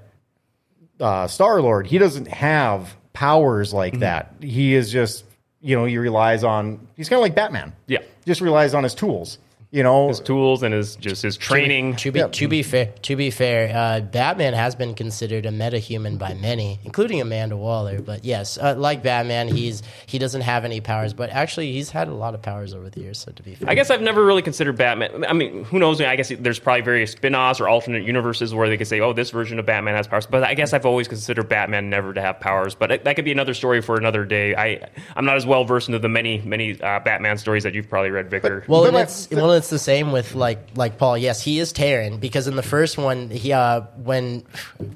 [1.00, 4.00] uh, Star Lord, he doesn't have powers like Mm-hmm.
[4.00, 4.34] that.
[4.40, 5.24] He is just,
[5.60, 6.86] you know, he relies on.
[6.96, 7.72] He's kind of like Batman.
[7.86, 7.98] Yeah.
[8.24, 9.38] just relies on his tools.
[9.70, 11.96] You know, His tools and his just his training.
[11.96, 12.28] To be, Yeah.
[12.28, 16.78] to be fair, to be fair, uh, Batman has been considered a metahuman by many,
[16.84, 18.00] including Amanda Waller.
[18.00, 22.08] But yes, uh, like Batman, he's he doesn't have any powers, but actually he's had
[22.08, 23.18] a lot of powers over the years.
[23.18, 25.26] So to be fair, I guess I've never really considered Batman.
[25.28, 26.00] I mean, who knows?
[26.00, 29.28] I guess there's probably various spin-offs or alternate universes where they could say, "Oh, this
[29.32, 32.40] version of Batman has powers." But I guess I've always considered Batman never to have
[32.40, 32.74] powers.
[32.74, 34.54] But it- that could be another story for another day.
[34.56, 34.80] I
[35.14, 38.10] I'm not as well versed into the many many uh, Batman stories that you've probably
[38.10, 38.64] read, Victor.
[38.66, 41.18] Well, But and my- it's well, it's the same with like like Paul.
[41.18, 44.42] Yes, he is Terran because in the first one, he uh, when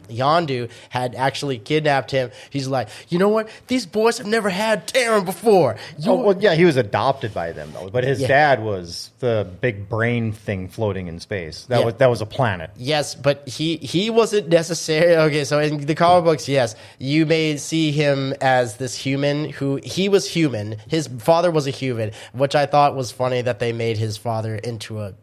[0.09, 3.49] Yondu had actually kidnapped him, he's like, you know what?
[3.67, 5.77] These boys have never had Terran before.
[5.99, 8.29] You, oh, well, yeah, he was adopted by them though, but his Yeah.
[8.29, 11.67] dad was the big brain thing floating in space.
[11.67, 11.85] That Yeah.
[11.87, 12.71] was that was a planet.
[12.77, 15.17] Yes, but he he wasn't necessary.
[15.17, 19.81] Okay, so in the comic books, yes, you may see him as this human who
[19.83, 20.77] he was human.
[20.89, 24.52] His father was a human, which I thought was funny that they made his father
[24.57, 25.15] into a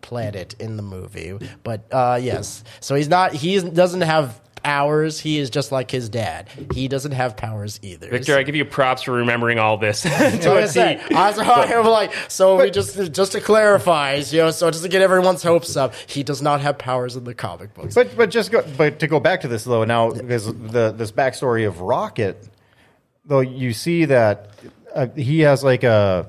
[0.00, 1.38] planet in the movie.
[1.62, 3.32] But uh, yes, so he's not.
[3.32, 5.20] He doesn't have powers.
[5.20, 6.48] He is just like his dad.
[6.74, 8.10] He doesn't have powers either.
[8.10, 10.06] Victor, I give you props for remembering all this.
[10.40, 14.50] So I said, I was I'm like, so we just just to clarify, you know,
[14.50, 17.74] so just to get everyone's hopes up, he does not have powers in the comic
[17.74, 17.94] books.
[17.94, 21.12] But but just go, but to go back to this though now because the this
[21.12, 22.48] backstory of Rocket,
[23.24, 24.50] though you see that
[24.94, 26.28] uh, he has like a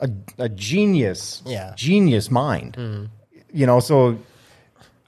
[0.00, 1.72] a, a genius, Yeah.
[1.76, 2.76] genius mind.
[3.52, 4.18] You know, so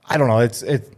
[0.09, 0.39] I don't know.
[0.41, 0.93] It's it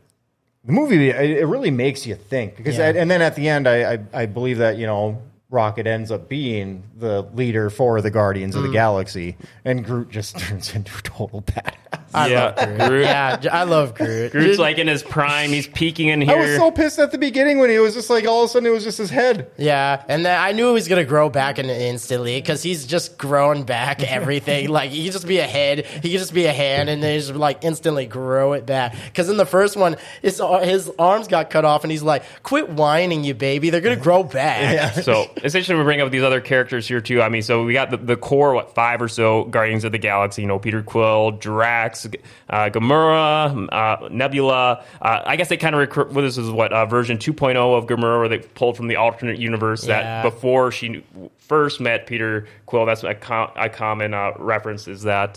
[0.65, 1.11] the movie.
[1.11, 2.93] It, really makes you think because Yeah.
[2.95, 5.21] and then at the end, I, I I believe that you know.
[5.51, 8.73] Rocket ends up being the leader for the Guardians of the mm.
[8.73, 11.92] Galaxy, and Groot just turns into a total badass.
[12.15, 12.89] I Yeah, love Groot.
[12.89, 13.05] Groot.
[13.05, 14.33] Yeah, j- I love Groot.
[14.33, 15.51] Groot's like in his prime.
[15.51, 16.37] He's peeking in here.
[16.37, 18.53] I was so pissed at the beginning when he was just like all of a
[18.53, 19.51] sudden it was just his head.
[19.57, 23.19] Yeah, and then I knew he was gonna grow back in instantly because he's just
[23.19, 24.69] grown back everything.
[24.69, 27.19] like he could just be a head, he could just be a hand, and then
[27.19, 28.95] just like instantly grow it back.
[29.07, 32.23] Because in the first one, his uh, his arms got cut off, and he's like,
[32.43, 33.71] "Quit whining, you baby.
[33.71, 37.23] They're gonna grow back." so essentially, we bring up these other characters here too.
[37.23, 39.99] I mean, so we got the, the core, what five or so Guardians of the
[39.99, 40.43] Galaxy.
[40.43, 44.85] You know, Peter Quill, Drax, uh, Gamora, uh, Nebula.
[45.01, 46.13] Uh, I guess they kind of recruit.
[46.13, 49.39] Well, this is what uh, version 2.0 of Gamora, where they pulled from the alternate
[49.39, 50.23] universe Yeah.
[50.23, 51.05] that before she
[51.39, 52.87] first met Peter Quill.
[52.87, 54.89] That's a, com- a common uh, reference.
[54.89, 55.37] Is that.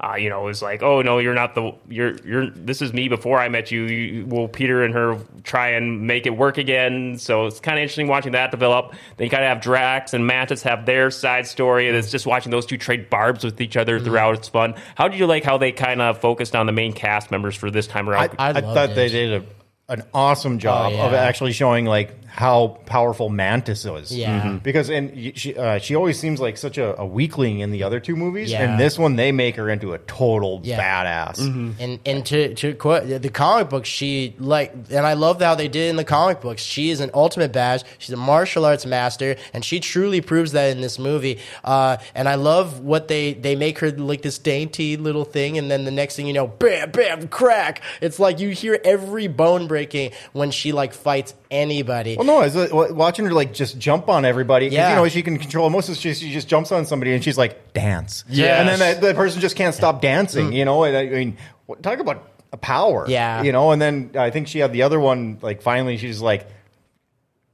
[0.00, 2.50] Uh, you know, it was like, oh no, you're not the you're you're.
[2.50, 3.82] This is me before I met you.
[3.82, 7.18] you will Peter and her try and make it work again?
[7.18, 8.92] So it's kind of interesting watching that develop.
[9.16, 12.26] Then you kind of have Drax and Mantis have their side story, and it's just
[12.26, 14.36] watching those two trade barbs with each other throughout.
[14.36, 14.74] It's fun.
[14.94, 17.68] How did you like how they kind of focused on the main cast members for
[17.68, 18.30] this time around?
[18.38, 18.94] I I loved thought it.
[18.94, 19.46] they did a,
[19.88, 24.14] an awesome job Oh, of actually showing like how powerful Mantis is.
[24.14, 24.42] Yeah.
[24.42, 24.62] Mhm.
[24.62, 27.98] because and she uh, she always seems like such a, a weakling in the other
[27.98, 28.62] two movies, Yeah.
[28.70, 30.78] and this one they make her into a total Yeah.
[30.78, 31.38] badass.
[31.80, 35.68] And and to to quote the comic book, she like, and I love how they
[35.68, 36.62] did in the comic books.
[36.62, 37.82] She is an ultimate badass.
[37.96, 41.38] She's a martial arts master, and she truly proves that in this movie.
[41.64, 45.70] Uh, and I love what they they make her like this dainty little thing, and
[45.70, 47.80] then the next thing you know, bam, bam, crack.
[48.02, 52.16] It's like you hear every bone breaking when she like fights anybody.
[52.16, 54.66] Well, no, it's uh, watching her like just jump on everybody.
[54.66, 54.90] Yeah.
[54.90, 57.38] you know she can control most of she, she just jumps on somebody and she's
[57.38, 58.24] like dance.
[58.28, 58.58] Yeah.
[58.60, 60.52] and then that, that person just can't stop dancing.
[60.52, 61.36] You know, and I mean,
[61.82, 63.06] talk about a power.
[63.06, 63.10] Mm.
[63.10, 63.42] Yeah.
[63.42, 63.70] you know.
[63.70, 65.38] And then I think she had the other one.
[65.42, 66.48] Like finally, she's like,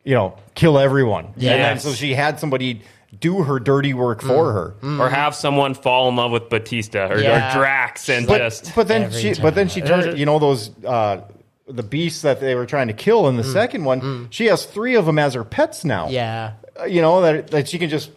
[0.05, 1.35] you know, kill everyone.
[1.37, 1.53] Yeah.
[1.53, 2.81] And then so she had somebody
[3.21, 4.99] do her dirty work for Mm.
[4.99, 5.03] her.
[5.05, 7.51] or have someone fall in love with Batista or, Yeah.
[7.51, 10.03] or Drax and But, just but then Every she but then she time.
[10.03, 11.21] turned you know those uh
[11.67, 14.95] the beasts that they were trying to kill in the second one she has three
[14.97, 16.13] of them as her pets now Mm.
[16.13, 16.53] yeah.
[16.79, 18.11] Uh, you know that that she can just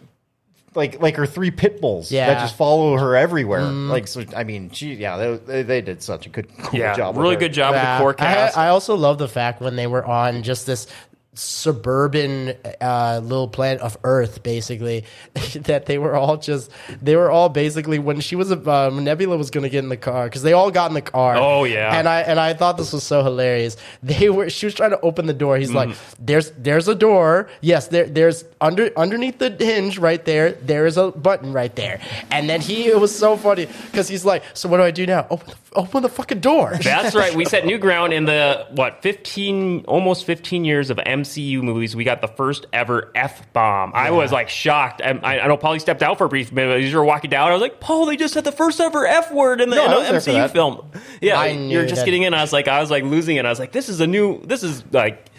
[0.74, 2.26] like like her three pit bulls Yeah.
[2.26, 6.02] that just follow her everywhere like so i mean she yeah they, they, they did
[6.02, 7.40] such a good cool yeah, job with really her.
[7.40, 8.66] good job with the core I.
[8.66, 10.86] I also love the fact when they were on just this
[11.34, 15.04] suburban uh, little planet of Earth, basically,
[15.54, 19.50] that they were all just they were all basically when she was um, Nebula was
[19.50, 21.36] going to get in the car because they all got in the car.
[21.36, 21.96] Oh, yeah.
[21.98, 23.76] and I and I thought this was so hilarious.
[24.02, 25.56] They were she was trying to open the door.
[25.58, 26.24] He's like, Mm-hmm.
[26.26, 27.48] "There's there's a door.
[27.60, 30.52] Yes, there there's under underneath the hinge right there.
[30.52, 34.24] There is a button right there." And then he it was so funny because he's
[34.24, 35.26] like, "So what do I do now?
[35.30, 37.34] Open the, open the fucking door." That's right.
[37.34, 41.94] We set new ground in the what fifteen, almost fifteen years of MCU movies.
[41.94, 43.92] We got the first ever f bomb.
[43.94, 45.02] I was like shocked.
[45.02, 46.82] I, I know Paulie stepped out for a brief minute.
[46.82, 49.06] As you were walking down, I was like, "Paul, they just said the first ever
[49.06, 51.84] f word in the No, in I a was there for MCU film." Yeah, you're
[51.86, 52.34] just that- getting in.
[52.34, 53.44] I was like, I was like losing it.
[53.46, 54.40] I was like, "This is a new.
[54.44, 55.30] This is like."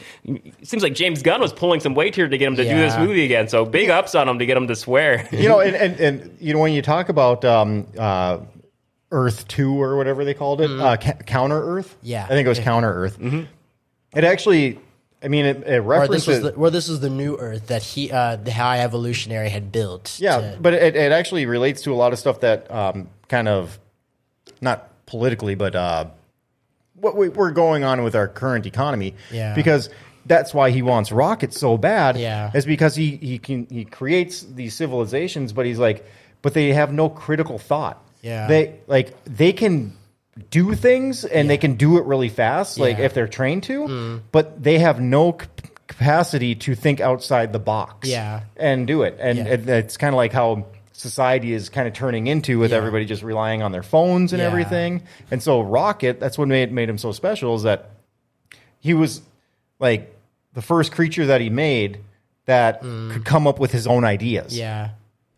[0.63, 2.97] Seems like James Gunn was pulling some weight here to get him to do this
[2.97, 3.47] movie again.
[3.47, 5.27] So big ups on him to get him to swear.
[5.31, 8.39] you know and, and and you know when you talk about um uh
[9.11, 12.25] earth 2 or whatever they called it uh ca- counter earth Yeah.
[12.25, 14.77] i think it was counter earth it actually
[15.23, 17.67] i mean it, it or this was references the, or this was the new Earth
[17.67, 20.17] that he, uh, the High Evolutionary had built.
[20.19, 23.47] Yeah, to- but it, it actually relates to a lot of stuff that um, kind
[23.47, 23.79] of
[24.61, 26.05] not politically, but uh,
[26.95, 29.15] what we, we're going on with our current economy.
[29.31, 29.55] Yeah.
[29.55, 29.89] because
[30.25, 32.17] that's why he wants rockets so bad.
[32.17, 32.51] Yeah.
[32.53, 36.05] is because he he can he creates these civilizations, but he's like,
[36.41, 38.03] but they have no critical thought.
[38.21, 38.47] Yeah.
[38.47, 39.95] they like they can
[40.49, 43.05] do things and they can do it really fast, like Yeah.
[43.05, 45.47] if they're trained to, but they have no c-
[45.87, 48.41] capacity to think outside the box Yeah.
[48.57, 49.17] and do it.
[49.19, 49.45] And Yeah.
[49.45, 52.77] it, it's kind of like how society is kind of turning into with Yeah.
[52.77, 54.47] everybody just relying on their phones and Yeah.
[54.47, 55.03] everything.
[55.31, 57.89] And so Rocket, that's what made made him so special is that
[58.79, 59.21] he was
[59.79, 60.13] like
[60.53, 61.99] the first creature that he made
[62.45, 64.53] that could come up with his own ideas.
[64.53, 64.57] Mm.
[64.57, 64.89] yeah,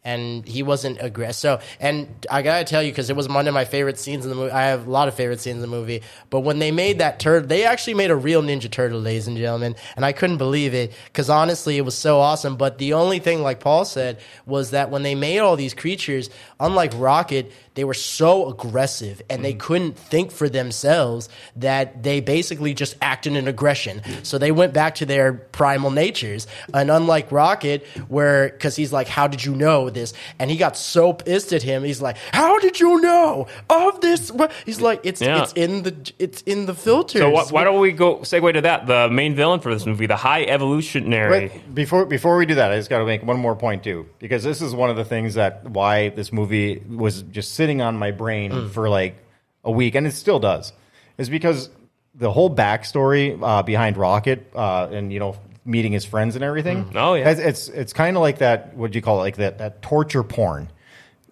[0.04, 1.36] and he wasn't aggressive.
[1.36, 4.30] So, and I gotta tell you, because it was one of my favorite scenes in
[4.30, 4.52] the movie.
[4.52, 7.20] I have a lot of favorite scenes in the movie, but when they made that
[7.20, 10.74] turtle, they actually made a real Ninja Turtle, ladies and gentlemen, and I couldn't believe
[10.74, 12.58] it because honestly, it was so awesome.
[12.58, 16.30] But the only thing, like Paul said, was that when they made all these creatures,
[16.60, 19.60] unlike Rocket, they were so aggressive and they mm.
[19.60, 24.02] couldn't think for themselves that they basically just acted in aggression.
[24.24, 26.48] So they went back to their primal natures.
[26.74, 30.76] And unlike Rocket, where because he's like, "How did you know this?" and he got
[30.78, 34.32] so pissed at him, he's like, "How did you know of this?"
[34.66, 35.42] He's like, "It's Yeah.
[35.44, 38.62] it's in the it's in the filters." So wh- why don't we go segue to
[38.62, 38.88] that?
[38.88, 41.30] The main villain for this movie, the High Evolutionary.
[41.50, 44.08] Wait, before before we do that, I just got to make one more point too,
[44.20, 47.98] because this is one of the things that why this movie was just sitting on
[47.98, 49.16] my brain for like
[49.64, 50.74] a week, and it still does,
[51.18, 51.70] is because
[52.16, 56.86] the whole backstory uh, behind Rocket uh, and you know meeting his friends and everything.
[56.86, 56.96] Mm.
[56.96, 57.30] Oh, yeah.
[57.30, 58.76] it's it's, it's kind of like that.
[58.76, 59.22] What do you call it?
[59.22, 60.70] Like that that torture porn,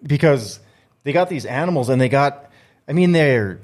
[0.02, 0.60] because
[1.04, 2.50] they got these animals and they got.
[2.88, 3.60] I mean, they're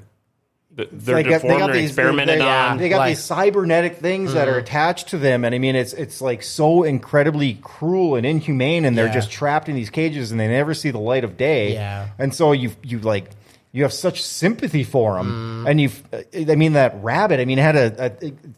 [0.75, 2.77] They're they got- deformed and experimented they, on.
[2.77, 4.59] They got Like- these cybernetic things that are mm.
[4.59, 8.97] attached to them, and I mean, it's it's like so incredibly cruel and inhumane, and
[8.97, 9.13] they're Yeah.
[9.13, 11.73] just trapped in these cages, and they never see the light of day.
[11.73, 12.07] Yeah.
[12.19, 13.31] and so you you like
[13.71, 17.39] you have such sympathy for them, and you've—I mean, that rabbit.
[17.39, 18.09] I mean, it had a, a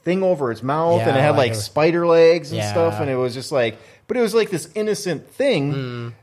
[0.03, 2.71] thing over its mouth, and it had like like spider legs and Yeah.
[2.71, 6.13] stuff, and it was just like, but it was like this innocent thing.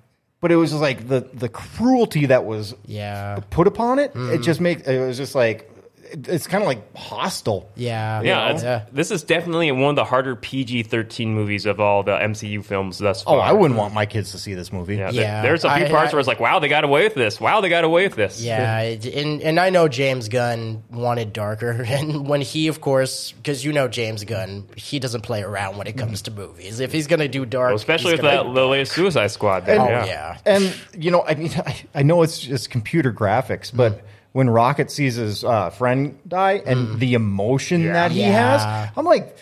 [0.41, 3.41] But it was just like the the cruelty that was Yeah.
[3.51, 4.13] put upon it.
[4.15, 4.35] Mm-hmm.
[4.35, 5.71] It just makes it was just like
[6.13, 7.69] it's kind of like hostile.
[7.77, 8.23] Yeah.
[8.23, 8.83] yeah, it's, Yeah.
[8.93, 12.99] this is definitely one of the harder PG thirteen movies of all the MCU films
[12.99, 13.37] thus far.
[13.37, 14.97] Oh, I wouldn't want my kids to see this movie.
[14.97, 16.85] Yeah, there- Yeah, there's a few I- parts I- where it's like, wow, they got
[16.85, 17.41] away with this.
[17.41, 18.41] Wow, they got away with this.
[18.43, 23.65] Yeah, and and I know James Gunn wanted darker, and when he, of course, because
[23.65, 26.81] you know James Gunn, he doesn't play around when it comes to movies.
[26.81, 29.67] If he's gonna do dark, Well, especially with that the latest Suicide Squad.
[29.67, 30.05] Then, Oh yeah.
[30.07, 30.39] yeah.
[30.47, 34.01] And you know, I mean, I, I know it's just computer graphics, but Mm.
[34.37, 38.27] When Rocket sees his uh, friend die and the emotion that he Mm.
[38.27, 38.59] Yeah.
[38.59, 39.35] has, I'm like,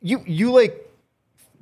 [0.00, 0.78] you you like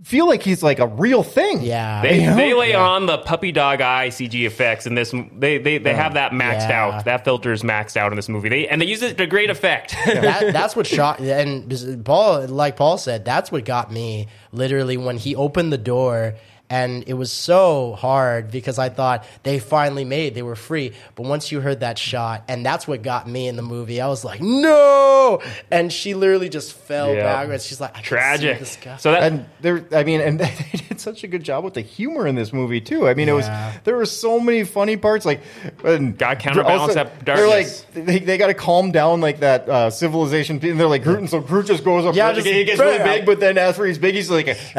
[0.05, 1.61] feel like he's like a real thing.
[1.63, 2.01] Yeah.
[2.03, 2.37] They, You know?
[2.37, 5.13] they lay on the puppy dog eye CG effects in this.
[5.37, 6.85] They they, they have that maxed Yeah.
[6.85, 7.05] out.
[7.07, 8.49] That filter is maxed out in this movie.
[8.49, 9.91] They and they use it to great effect.
[10.07, 15.17] that, that's what shot and Paul, like Paul said, that's what got me literally when
[15.19, 16.35] he opened the door.
[16.71, 20.93] And it was so hard because I thought they finally made, they were free.
[21.17, 24.07] But once you heard that shot, and that's what got me in the movie, I
[24.07, 25.43] was like, no!
[25.71, 27.25] And she literally just fell Yeah.
[27.25, 27.67] backwards.
[27.67, 28.59] She's like, I can see Tragic.
[28.61, 28.97] this guy.
[28.99, 30.55] So that and there i mean and they
[30.89, 33.33] did such a good job with the humor in this movie too i mean it
[33.33, 33.49] was
[33.85, 35.41] there were so many funny parts like
[35.85, 39.69] and Gotta counterbalance also, that they're like they, they got to calm down like that
[39.69, 42.65] uh, civilization and they're like Groot and so Groot just goes up Yeah, just he
[42.65, 44.47] gets really big but then after he's big he's like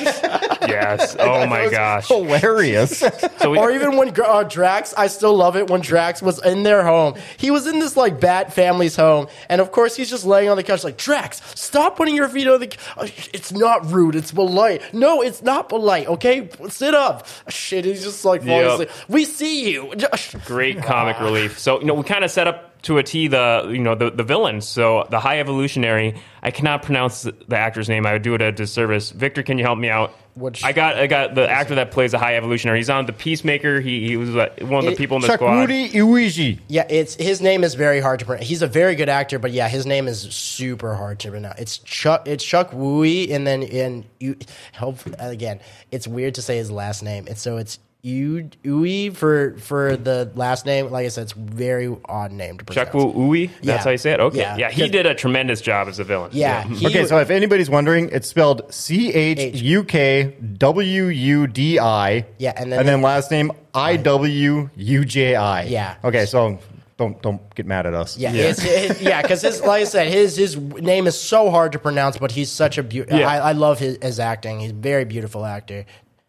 [0.68, 1.16] yes.
[1.18, 2.08] Oh my gosh.
[2.08, 2.98] hilarious
[3.38, 6.62] So we, or even when uh, Drax, I still love it when Drax was in
[6.62, 7.14] their home.
[7.36, 10.56] He was in this like Bat family's home, and of course he's just laying on
[10.56, 11.42] the couch like Drax.
[11.58, 12.70] Stop putting your feet on the.
[12.70, 14.14] c- uh, It's not rude.
[14.16, 14.82] It's polite.
[14.94, 16.06] No, it's not polite.
[16.08, 17.26] Okay, sit up.
[17.48, 18.72] Shit, he's just like falling Yep.
[18.72, 18.90] asleep.
[19.08, 19.94] We see you.
[20.44, 21.58] great comic relief.
[21.58, 24.10] So you know we kind of set up to a T the you know the
[24.10, 24.60] the villain.
[24.60, 26.14] So the High Evolutionary.
[26.42, 28.06] I cannot pronounce the, the actor's name.
[28.06, 29.10] I would do it a disservice.
[29.10, 30.12] Victor, can you help me out?
[30.36, 32.78] Which- I got I got the actor that plays the High Evolutionary.
[32.78, 33.80] He's on the Peacemaker.
[33.80, 35.60] He he was uh, one of the It- people in the Chuck squad.
[35.60, 38.46] Rudy Iwuji Yeah, it's his name is very hard to pronounce.
[38.46, 41.58] He's a very good actor, but yeah, his name is super hard to pronounce.
[41.60, 42.28] It's Chuck.
[42.28, 44.36] It's Chuck Wooey, and then and you
[44.72, 45.58] help again.
[45.90, 47.26] It's weird to say his last name.
[47.28, 50.90] It's so it's you Uwe for for the last name.
[50.90, 52.86] Like I said, it's very odd name to pronounce.
[52.86, 53.50] Chuck Wu Uwe.
[53.56, 53.78] That's Yeah.
[53.78, 54.20] how you say it.
[54.20, 54.38] Okay.
[54.38, 54.56] Yeah.
[54.56, 56.30] Yeah, he did a tremendous job as a villain.
[56.32, 61.46] Yeah, he okay so if anybody's wondering it's spelled C H U K W U
[61.46, 65.96] D I Yeah, and then- and then last name I W U J I Yeah.
[66.04, 66.58] okay so
[66.96, 70.06] don't don't get mad at us Yeah, it's, it, yeah, because his like I said,
[70.08, 73.18] his his name is so hard to pronounce, but he's such a beautiful.
[73.18, 73.28] Yeah.
[73.28, 74.60] I, I love his, his acting.
[74.60, 75.84] He's a very beautiful actor.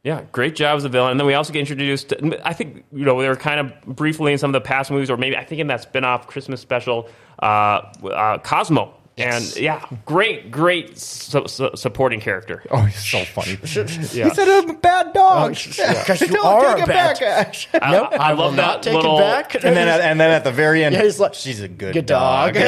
[0.07, 1.11] Yeah, great job as a villain.
[1.11, 2.13] And then we also get introduced.
[2.45, 5.09] I think you know they were kind of briefly in some of the past movies,
[5.09, 7.09] or maybe I think in that spin-off Christmas special,
[7.43, 8.93] uh, uh, Cosmo.
[9.17, 9.55] Yes.
[9.55, 12.63] And yeah, great, great su- su- supporting character.
[12.69, 13.57] Oh, he's so funny.
[14.13, 14.29] Yeah.
[14.29, 15.51] He said I'm a bad dog.
[15.65, 17.67] because you Don't are take a it bad- back, Ash.
[17.81, 19.55] I, Nope, I, I love will that not take it little back.
[19.55, 21.93] And then, at, and then at the very end, Yeah, he's like, she's a good,
[21.95, 22.53] good dog.
[22.53, 22.63] dog.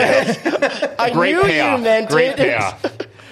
[0.98, 1.78] I great knew payoff.
[1.80, 2.38] you meant great it.
[2.38, 2.84] payoff.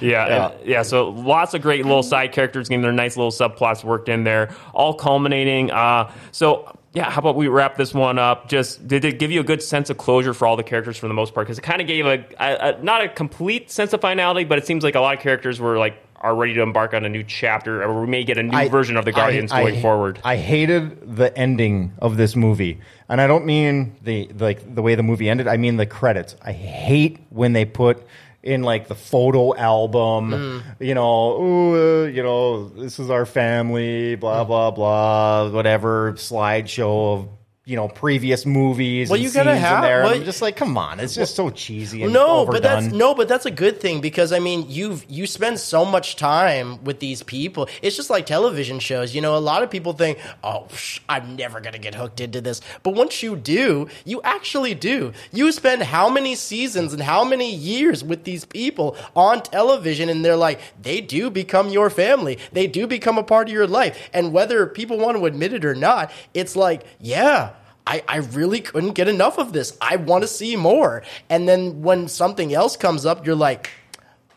[0.02, 0.52] Yeah, yeah.
[0.64, 0.82] yeah.
[0.82, 4.54] So lots of great little side characters getting their nice little subplots worked in there,
[4.74, 5.72] all culminating.
[5.72, 8.50] Uh, so yeah, how about we wrap this one up?
[8.50, 11.08] Just did it give you a good sense of closure for all the characters for
[11.08, 11.45] the most part?
[11.45, 14.58] Because it kind of gave a, a, a not a complete sense of finality, but
[14.58, 17.10] it seems like a lot of characters were like are ready to embark on a
[17.10, 19.76] new chapter, or we may get a new I- version of the Guardians I- going
[19.76, 20.20] I- forward.
[20.24, 24.95] I hated the ending of this movie, and I don't mean the like the way
[24.95, 25.48] the movie ended.
[25.48, 26.36] I mean the credits.
[26.43, 28.04] I hate when they put
[28.48, 30.62] in like the photo album, Mm.
[30.80, 34.48] you know, ooh, uh, you know, this is our family, blah Mm.
[34.48, 37.28] blah blah, whatever slideshow of.
[37.68, 39.09] You know, previous movies.
[39.09, 40.03] Well, you gotta have- there.
[40.03, 42.53] well- I'm just like, come on, it's just so cheesy and no, overdone.
[42.53, 45.84] but that's no, but that's a good thing because I mean, you've you spend so
[45.84, 47.68] much time with these people.
[47.82, 49.13] It's just like television shows.
[49.13, 50.68] You know, a lot of people think, "Oh,
[51.09, 55.11] I'm never gonna get hooked into this," but once you do, you actually do.
[55.34, 60.24] You spend how many seasons and how many years with these people on television, and
[60.24, 62.39] they're like, they do become your family.
[62.53, 65.65] They do become a part of your life, and whether people want to admit it
[65.65, 67.49] or not, it's like, yeah.
[67.88, 69.77] I, I really couldn't get enough of this.
[69.79, 71.03] I want to see more.
[71.29, 73.69] And then when something else comes up, you're like,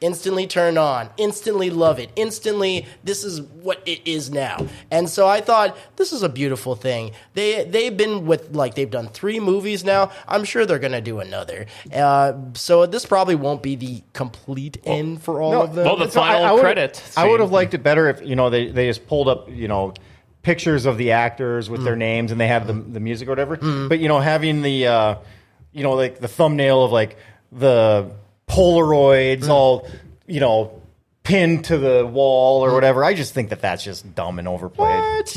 [0.00, 4.66] instantly turn on, instantly love it, instantly, this is what it is now.
[4.90, 7.10] And so I thought, this is a beautiful thing.
[7.34, 10.10] They, they've been with, like, they've done three movies now.
[10.26, 11.66] I'm sure they're going to do another.
[11.94, 15.84] Uh, so this probably won't be the complete end for all No, of them.
[15.84, 18.22] well, the So I- final I would've- credit I would have liked it better if
[18.22, 19.92] you know they, they just pulled up you know
[20.42, 21.84] pictures of the actors with Mm.
[21.84, 23.56] their names and they had the the music or whatever.
[23.88, 25.14] But you know having the uh,
[25.72, 27.16] you know like the thumbnail of like
[27.52, 28.10] the
[28.48, 29.48] Polaroids Mm.
[29.50, 29.88] all
[30.26, 30.76] you know
[31.22, 33.04] pinned to the wall or whatever.
[33.04, 34.88] I just think that that's just dumb and overplayed.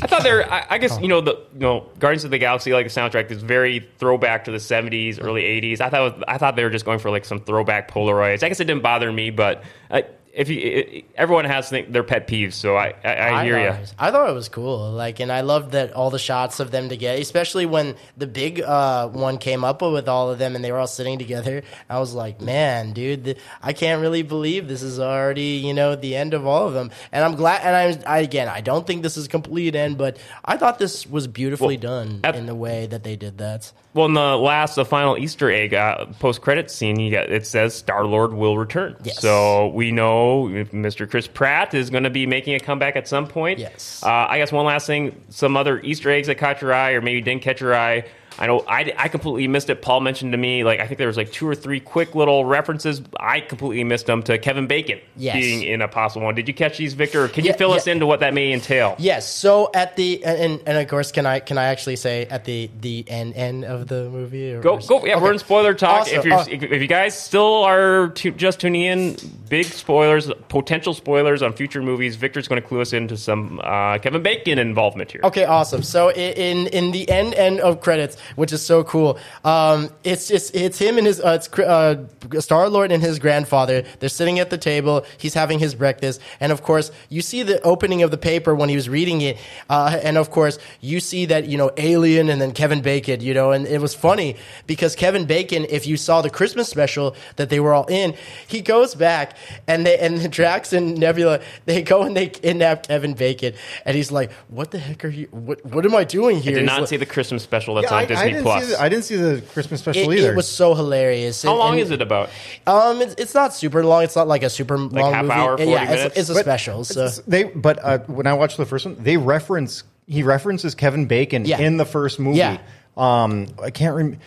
[0.02, 0.52] I thought they're.
[0.52, 3.30] I, I guess you know the you know Guardians of the Galaxy like the soundtrack
[3.32, 5.82] is very throwback to the '70s, early '80s.
[5.82, 8.44] I thought was, I thought they were just going for like some throwback Polaroids.
[8.44, 10.02] I guess it didn't bother me, but uh,
[10.36, 13.76] if you it, everyone has their pet peeves, so I I, I hear you.
[14.00, 14.92] I thought it was cool.
[14.92, 18.60] Like, and I loved that all the shots of them together, especially when the big
[18.62, 21.62] uh, one came up with all of them and they were all sitting together.
[21.90, 25.96] I was like, man, dude, th- I can't really believe this is already, you know,
[25.96, 26.90] the end of all of them.
[27.12, 27.62] And I'm glad.
[27.62, 31.06] And I, I again, I don't think this is complete end, but I thought this
[31.06, 33.72] was beautifully done at- in the way that they did that.
[33.94, 37.46] Well, in the last, the final Easter egg uh, post credit scene, you got it
[37.46, 38.96] says Star Lord will return.
[39.04, 39.20] Yes.
[39.20, 41.10] So we know if Mr.
[41.10, 43.60] Chris Pratt is going to be making a comeback at some point.
[43.60, 44.02] Yes.
[44.04, 47.02] Uh, I guess one last thing, some other Easter eggs that caught your eye, or
[47.02, 48.06] maybe didn't catch your eye.
[48.40, 49.82] I know I, I completely missed it.
[49.82, 52.46] Paul mentioned to me like I think there was like two or three quick little
[52.46, 53.02] references.
[53.20, 55.36] I completely missed them to Kevin Bacon Yes.
[55.36, 56.36] being in a possible one.
[56.36, 57.26] Did you catch these, Victor?
[57.26, 57.76] Or can Yeah, you fill yeah.
[57.76, 58.96] us into what that may entail?
[58.98, 59.28] Yes.
[59.30, 62.70] So at the and, and of course, can I can I actually say at the
[62.82, 64.54] the end end of the movie?
[64.54, 65.06] Or, Go, go!
[65.06, 65.24] Yeah, Okay.
[65.24, 66.02] we're in spoiler talk.
[66.02, 66.20] Awesome.
[66.20, 69.16] If you Uh, if you guys still are tu- just tuning in,
[69.50, 72.16] big spoilers, potential spoilers on future movies.
[72.16, 75.22] Victor's going to clue us into some uh, Kevin Bacon involvement here.
[75.24, 75.84] Okay, awesome.
[75.84, 80.56] So in in the end end of credits, which is so cool, um, it's just
[80.56, 82.04] it's him and his uh, it's uh,
[82.40, 83.84] Star Lord and his grandfather.
[84.00, 85.06] They're sitting at the table.
[85.18, 88.70] He's having his breakfast, and of course, you see the opening of the paper when
[88.70, 89.38] he was reading it,
[89.70, 93.22] uh, and of course, you see that you know Alien and then Kevin Bacon.
[93.22, 94.36] You know, and it was funny
[94.68, 98.14] because Kevin Bacon, if you saw the Christmas special that they were all in,
[98.48, 99.36] he goes back
[99.68, 103.54] and they and the Drax and Nebula they go and they kidnap Kevin Bacon,
[103.86, 105.28] and he's like, "What the heck are you?
[105.32, 107.76] What what am I doing here?" I did He's not like- see the Christmas special
[107.76, 108.64] that's Yeah, on I, Disney I didn't Plus.
[108.66, 110.32] See the, I didn't see the Christmas special It, either.
[110.34, 111.44] it was so hilarious.
[111.44, 112.30] How And- long and, is it about?
[112.68, 114.04] Um, it's, it's not super long.
[114.04, 115.34] It's not like a super long half movie.
[115.34, 116.04] hour, 40 yeah, minutes?
[116.06, 116.84] It's, it's a But special.
[116.84, 120.76] So it's- they but uh, when I watched the first one, they reference he references
[120.76, 121.60] Kevin Bacon Yeah.
[121.60, 122.38] in the first movie.
[122.40, 122.58] Yeah.
[122.98, 124.20] Um, I can't rem-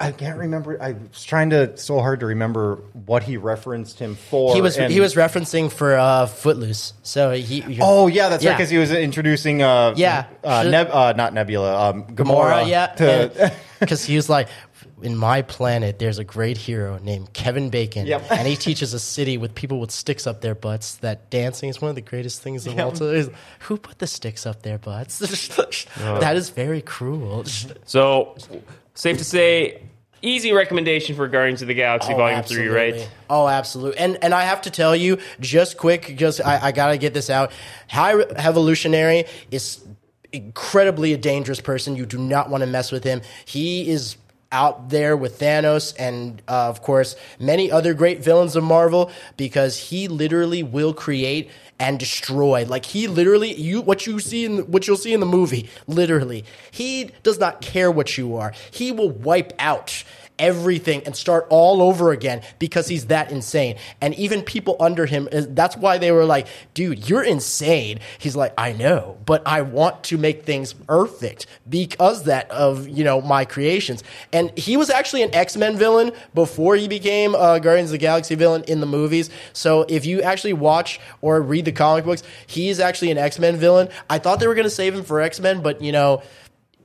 [0.00, 0.82] I can't remember.
[0.82, 2.76] I was trying to so hard to remember
[3.06, 4.52] what he referenced him for.
[4.54, 6.92] he was and- he was referencing for uh, Footloose.
[7.02, 8.50] So he Oh yeah, that's right.
[8.50, 8.56] Yeah.
[8.56, 10.26] Because he was introducing uh Yeah.
[10.42, 14.48] uh, Should- Neb- uh not Nebula um Gamora, Gamora yeah, because he was like,
[15.02, 18.24] in my planet, there's a great hero named Kevin Bacon, Yep.
[18.32, 21.80] and he teaches a city with people with sticks up their butts that dancing is
[21.82, 23.14] one of the greatest things in all time.
[23.14, 25.18] He's like, Who put the sticks up their butts?
[25.98, 27.44] that is very cruel.
[27.84, 28.36] So,
[28.96, 29.82] safe to say,
[30.22, 33.08] easy recommendation for Guardians of the Galaxy Oh, Volume Three, right?
[33.30, 33.98] Oh, absolutely.
[33.98, 37.30] And and I have to tell you, just quick, just I, I gotta get this
[37.30, 37.52] out.
[37.88, 39.84] High Evolutionary is
[40.32, 41.96] incredibly a dangerous person.
[41.96, 43.22] You do not want to mess with him.
[43.44, 44.16] He is
[44.52, 49.76] out there with Thanos and uh, of course many other great villains of Marvel because
[49.76, 54.86] he literally will create and destroy like he literally you what you see in what
[54.86, 58.52] you'll see in the movie literally he does not care what you are.
[58.70, 60.04] He will wipe out
[60.38, 63.76] everything and start all over again because he's that insane.
[64.00, 68.00] And even people under him, that's why they were like, dude, you're insane.
[68.18, 73.04] He's like, I know, but I want to make things perfect because that of, you
[73.04, 74.02] know, my creations.
[74.32, 78.34] And he was actually an X-Men villain before he became a Guardians of the Galaxy
[78.34, 79.30] villain in the movies.
[79.52, 83.88] So if you actually watch or read the comic books, he's actually an X-Men villain.
[84.10, 86.22] I thought they were going to save him for X-Men, but you know,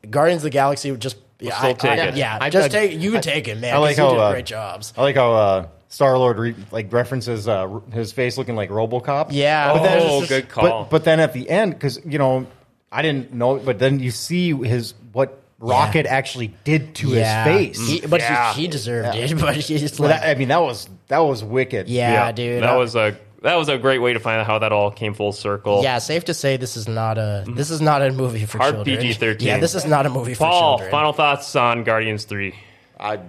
[0.09, 2.15] Guardians of the Galaxy just yeah, still I- take I- it.
[2.15, 3.73] yeah, I- just I- take you can take it, man.
[3.75, 4.93] I like 'cause you how did uh, great jobs.
[4.97, 9.27] I like how uh, Star Lord re- like references uh, his face looking like RoboCop.
[9.31, 10.63] Yeah, but then Oh, just- good call.
[10.63, 12.47] But, but then at the end, because you know,
[12.91, 17.77] I didn't know, but then you see his what Rocket actually did to yeah, his
[17.77, 17.87] face.
[18.01, 18.53] He- but Yeah.
[18.53, 19.37] he, he deserved it.
[19.39, 21.87] But he's But like, that- I mean, that was that was wicked.
[21.89, 22.63] yeah, dude.
[22.63, 24.91] That uh, was a that was a great way to find out how that all
[24.91, 25.81] came full circle.
[25.83, 25.97] yeah.
[25.97, 28.97] Safe to say, this is not a this is not a movie for Hard children.
[28.97, 29.41] PG-13.
[29.41, 30.91] Yeah, this is not a movie for Paul, children.
[30.91, 32.55] final thoughts on Guardians Three.
[32.99, 33.19] I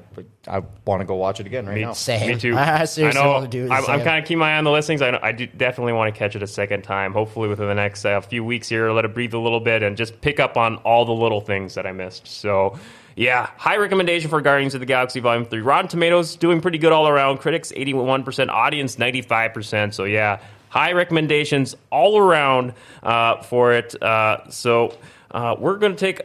[0.47, 1.95] I want to go watch it again right now.
[1.95, 2.29] Same.
[2.29, 2.55] Me too.
[2.59, 3.33] I seriously I know.
[3.33, 5.01] want to do the I'm, I'm kind of keeping my eye on the listings.
[5.01, 7.15] I, know, I do definitely want to catch it a second time.
[7.15, 9.97] Hopefully within the next uh, few weeks here, let it breathe a little bit and
[9.97, 12.27] just pick up on all the little things that I missed.
[12.27, 12.79] So.
[13.17, 15.61] Yeah, high recommendation for Guardians of the Galaxy Volume 3.
[15.61, 17.39] Rotten Tomatoes doing pretty good all around.
[17.39, 19.93] Critics 81%, audience 95%.
[19.93, 24.01] So yeah, high recommendations all around uh, for it.
[24.03, 24.97] Uh, so
[25.31, 26.23] uh, we're going to take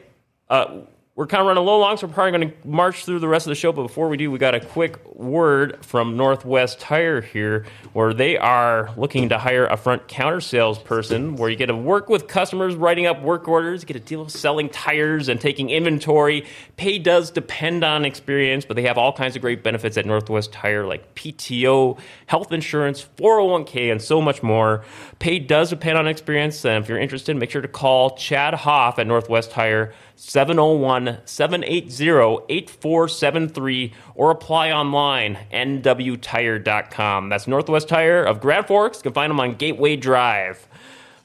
[0.50, 0.80] uh,
[1.18, 3.48] we're kind of running little long, so we're probably going to march through the rest
[3.48, 3.72] of the show.
[3.72, 8.38] But before we do, we got a quick word from Northwest Tire here, where they
[8.38, 12.76] are looking to hire a front counter salesperson, where you get to work with customers,
[12.76, 16.46] writing up work orders, get a deal of selling tires and taking inventory.
[16.76, 20.52] Pay does depend on experience, but they have all kinds of great benefits at Northwest
[20.52, 24.84] Tire, like PTO, health insurance, 401k, and so much more.
[25.18, 29.00] Pay does depend on experience, and if you're interested, make sure to call Chad Hoff
[29.00, 29.96] at Northwest Tire.
[30.18, 37.30] 701 780 8473 or apply online nwtire.com.
[37.30, 38.98] That's Northwest Tire of Grand Forks.
[38.98, 40.68] You can find them on Gateway Drive.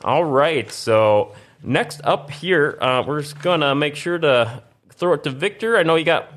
[0.04, 5.14] All right, so next up here, uh, we're just going to make sure to throw
[5.14, 5.76] it to Victor.
[5.76, 6.30] I know you got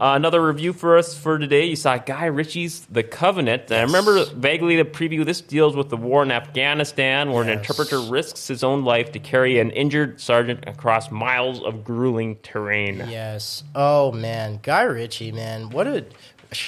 [0.00, 1.64] uh, another review for us for today.
[1.64, 3.64] You saw Guy Ritchie's The Covenant.
[3.70, 5.24] And I remember vaguely the preview.
[5.24, 9.18] This deals with the war in Afghanistan, where an interpreter risks his own life to
[9.18, 12.98] carry an injured sergeant across miles of grueling terrain.
[13.08, 13.64] Yes.
[13.74, 16.04] Oh man, Guy Ritchie, man, what a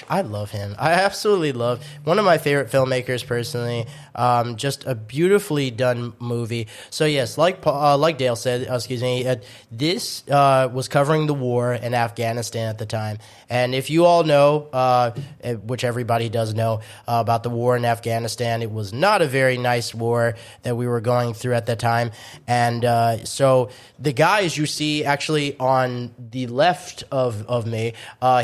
[0.08, 0.74] I love him.
[0.78, 3.86] I absolutely love one of my favorite filmmakers personally.
[4.14, 6.68] Um, just a beautifully done movie.
[6.90, 9.36] So yes, like uh, like Dale said, uh, excuse me, uh,
[9.72, 13.18] this uh, was covering the war in Afghanistan at the time.
[13.48, 15.12] And if you all know, uh,
[15.42, 19.26] eh, which everybody does know uh, about the war in Afghanistan, it was not a
[19.26, 22.10] very nice war that we were going through at that time.
[22.46, 27.94] And so the guys you see actually on the left of of me,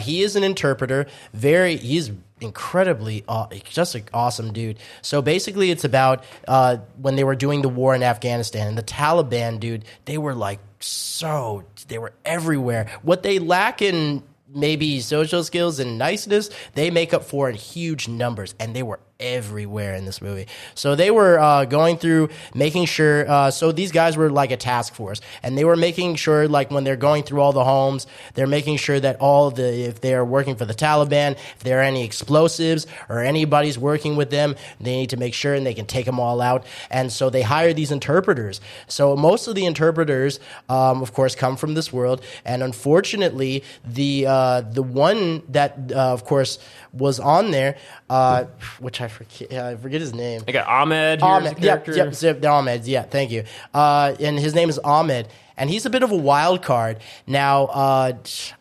[0.01, 1.07] he is an interpreter.
[1.37, 2.11] Very, he's
[2.41, 4.79] incredibly aw- just an awesome dude.
[5.03, 8.83] So basically, it's about uh, when they were doing the war in Afghanistan and the
[8.83, 9.85] Taliban, dude.
[10.05, 12.91] They were like so they were everywhere.
[13.03, 18.09] What they lack in maybe social skills and niceness, they make up for in huge
[18.09, 20.47] numbers, and they were everywhere in this movie.
[20.75, 23.29] So they were uh, going through making sure.
[23.29, 26.71] Uh, so these guys were like a task force, and they were making sure, like
[26.71, 30.15] when they're going through all the homes, they're making sure that all the if they
[30.15, 34.55] are working for the Taliban, if there are any explosives or anybody's working with them,
[34.81, 36.67] they need to make sure and they can take them all out.
[36.91, 38.61] And so they hire these interpreters.
[38.87, 44.27] So most of the interpreters, um, of course, come from this world, and unfortunately, the
[44.27, 46.59] uh, the one that, uh, of course,
[46.99, 47.77] was on there,
[48.11, 48.45] uh,
[48.79, 50.43] which I forget, I forget his name.
[50.47, 53.45] I got Ahmed here as a Ahmed, yep, yep, zip, Ahmed, yeah, thank you.
[53.73, 57.65] Uh, and his name is Ahmed, and he's a bit of a wild card now.
[57.67, 58.13] Uh,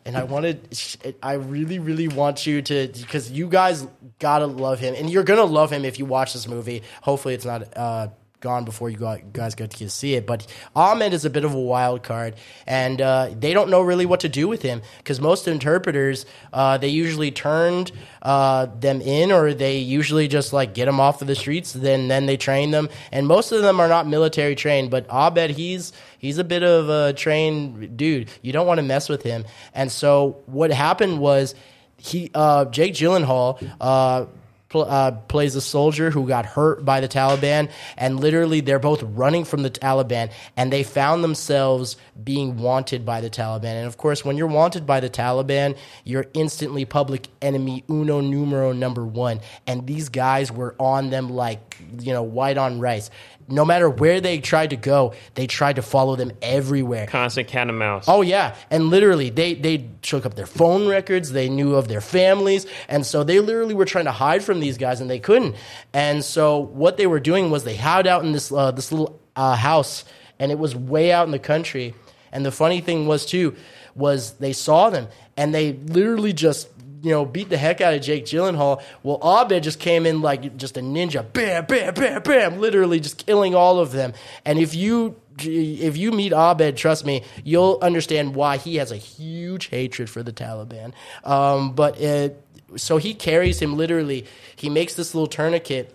[0.05, 0.77] and I wanted,
[1.21, 3.87] I really, really want you to, because you guys
[4.19, 6.83] gotta love him, and you're gonna love him if you watch this movie.
[7.01, 8.15] Hopefully, it's not.
[8.35, 10.25] Uh, gone before you got, guys get to see it.
[10.25, 12.35] But Ahmed is a bit of a wild card,
[12.67, 16.77] and uh, they don't know really what to do with him because most interpreters uh,
[16.77, 21.27] they usually turned uh, them in, or they usually just like get them off of
[21.27, 21.73] the streets.
[21.73, 24.91] Then then they train them, and most of them are not military trained.
[24.91, 28.29] But Ahmed, he's he's a bit of a trained dude.
[28.41, 29.45] You don't want to mess with him.
[29.73, 31.55] And so what happened was
[31.97, 34.29] he uh, Jake Gyllenhaal.
[34.75, 39.01] Pl- uh, plays a soldier who got hurt by the Taliban, and literally they're both
[39.03, 43.75] running from the Taliban, and they found themselves being wanted by the Taliban.
[43.75, 48.73] And of course, when you're wanted by the Taliban, you're instantly public enemy uno numero
[48.73, 49.39] number one.
[49.65, 53.09] And these guys were on them like you know white on rice.
[53.47, 57.05] No matter where they tried to go, they tried to follow them everywhere.
[57.05, 58.05] Constant cat and mouse.
[58.07, 61.31] Oh yeah, and literally they they took up their phone records.
[61.31, 64.77] They knew of their families, and so they literally were trying to hide from these
[64.77, 65.55] guys, and they couldn't.
[65.93, 69.21] And so what they were doing was they hid out in this uh, this little
[69.35, 70.05] uh, house,
[70.39, 71.93] and it was way out in the country.
[72.31, 73.55] And the funny thing was too
[73.95, 76.67] was they saw them, and they literally just
[77.05, 78.81] you know, beat the heck out of Jake Gyllenhaal.
[79.03, 83.23] Well, Ahmed just came in like just a ninja, bam, bam, bam, bam, literally just
[83.23, 84.13] killing all of them.
[84.43, 88.97] And if you if you meet Ahmed, trust me, you'll understand why he has a
[88.97, 90.93] huge hatred for the Taliban.
[91.23, 92.41] Um, but it,
[92.75, 94.25] so he carries him literally.
[94.55, 95.93] He makes this little tourniquet,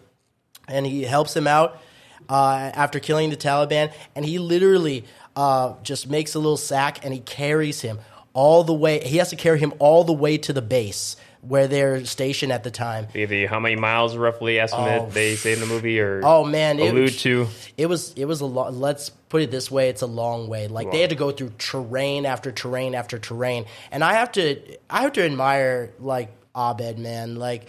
[0.69, 1.83] and he helps him out
[2.29, 5.05] uh, after killing the Taliban, and he literally
[5.35, 7.99] uh, just makes a little sack and he carries him
[8.41, 9.01] all the way.
[9.05, 12.65] He has to carry him all the way to the base where they're stationed at
[12.65, 13.07] the time.
[13.15, 15.11] Maybe how many miles roughly estimate Oh.
[15.11, 17.49] they say in the movie or Oh man, it, allude to?
[17.77, 18.73] It was it was a lot.
[18.75, 20.69] Let's put it this way: it's a long way.
[20.69, 24.59] Like they had to go through terrain after terrain after terrain, and I have to
[24.89, 27.37] I have to admire like Ahmed, man.
[27.37, 27.67] Like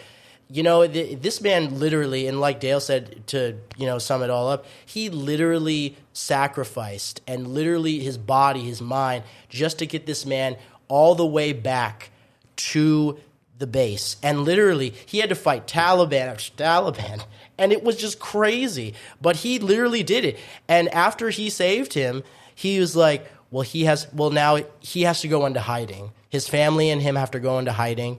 [0.51, 4.29] you know, th- this man literally, and like Dale said, to you know sum it
[4.29, 10.25] all up, he literally sacrificed and literally his body, his mind, just to get this
[10.25, 12.11] man all the way back
[12.57, 13.17] to
[13.57, 14.17] the base.
[14.21, 17.23] And literally, he had to fight Taliban after Taliban.
[17.57, 18.95] And it was just crazy.
[19.21, 20.39] But he literally did it.
[20.67, 22.23] And after he saved him,
[22.55, 26.11] he was like, well, he has, well, now he has to go into hiding.
[26.29, 28.17] His family and him have to go into hiding.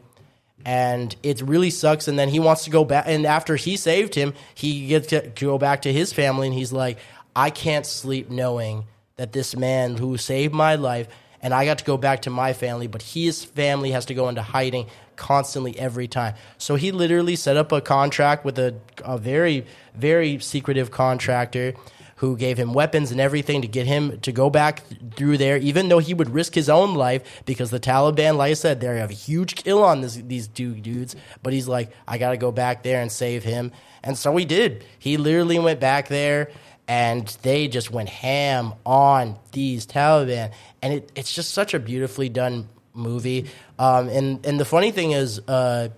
[0.65, 2.07] And it really sucks.
[2.09, 3.05] And then he wants to go back.
[3.09, 6.47] And after he saved him, he gets to go back to his family.
[6.47, 6.99] And he's like,
[7.35, 8.85] I can't sleep knowing
[9.17, 11.09] that this man who saved my life
[11.43, 14.29] and I got to go back to my family, but his family has to go
[14.29, 14.87] into hiding
[15.17, 16.35] constantly every time.
[16.57, 21.75] So he literally set up a contract with a, a very, very secretive contractor
[22.23, 25.57] who gave him weapons and everything to get him to go back th- through there,
[25.59, 28.87] even though he would risk his own life because the Taliban, like I said, they
[28.87, 31.17] have a huge kill on this, these two dudes.
[31.43, 33.73] But he's like, I got to go back there and save him.
[34.05, 34.85] And so he did.
[35.01, 36.53] He literally went back there
[36.87, 42.29] and they just went ham on these Taliban, and it, it's just such a beautifully
[42.29, 43.47] done movie.
[43.81, 45.89] Um, and and the funny thing is, uh,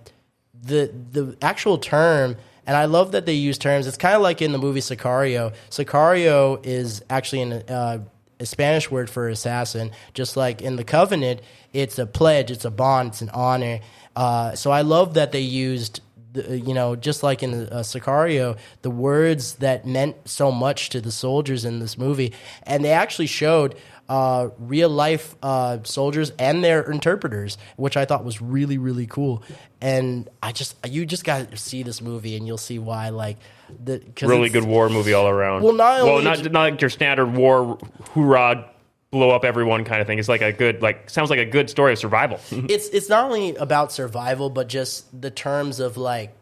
[0.63, 2.35] the the actual term,
[2.65, 3.87] and I love that they use terms.
[3.87, 5.53] It's kind of like in the movie Sicario.
[5.69, 7.99] Sicario is actually uh,
[8.39, 11.41] a Spanish word for assassin, just like in the Covenant,
[11.73, 13.79] it's a pledge, it's a bond, it's an honor.
[14.15, 16.01] Uh, so I love that they used
[16.49, 21.11] you know, just like in uh, Sicario, the words that meant so much to the
[21.11, 23.75] soldiers in this movie, and they actually showed
[24.07, 29.43] uh, real life uh, soldiers and their interpreters, which I thought was really really cool.
[29.81, 33.09] And I just you just got to see this movie, and you'll see why.
[33.09, 33.37] Like
[33.83, 35.63] the Really good war movie all around.
[35.63, 37.77] Well, not well, not, not like your standard war
[38.11, 38.69] hoorah
[39.11, 40.19] blow up everyone kind of thing.
[40.19, 42.39] It's like a good like sounds like a good story of survival.
[42.51, 46.35] it's it's not only about survival, but just the terms of like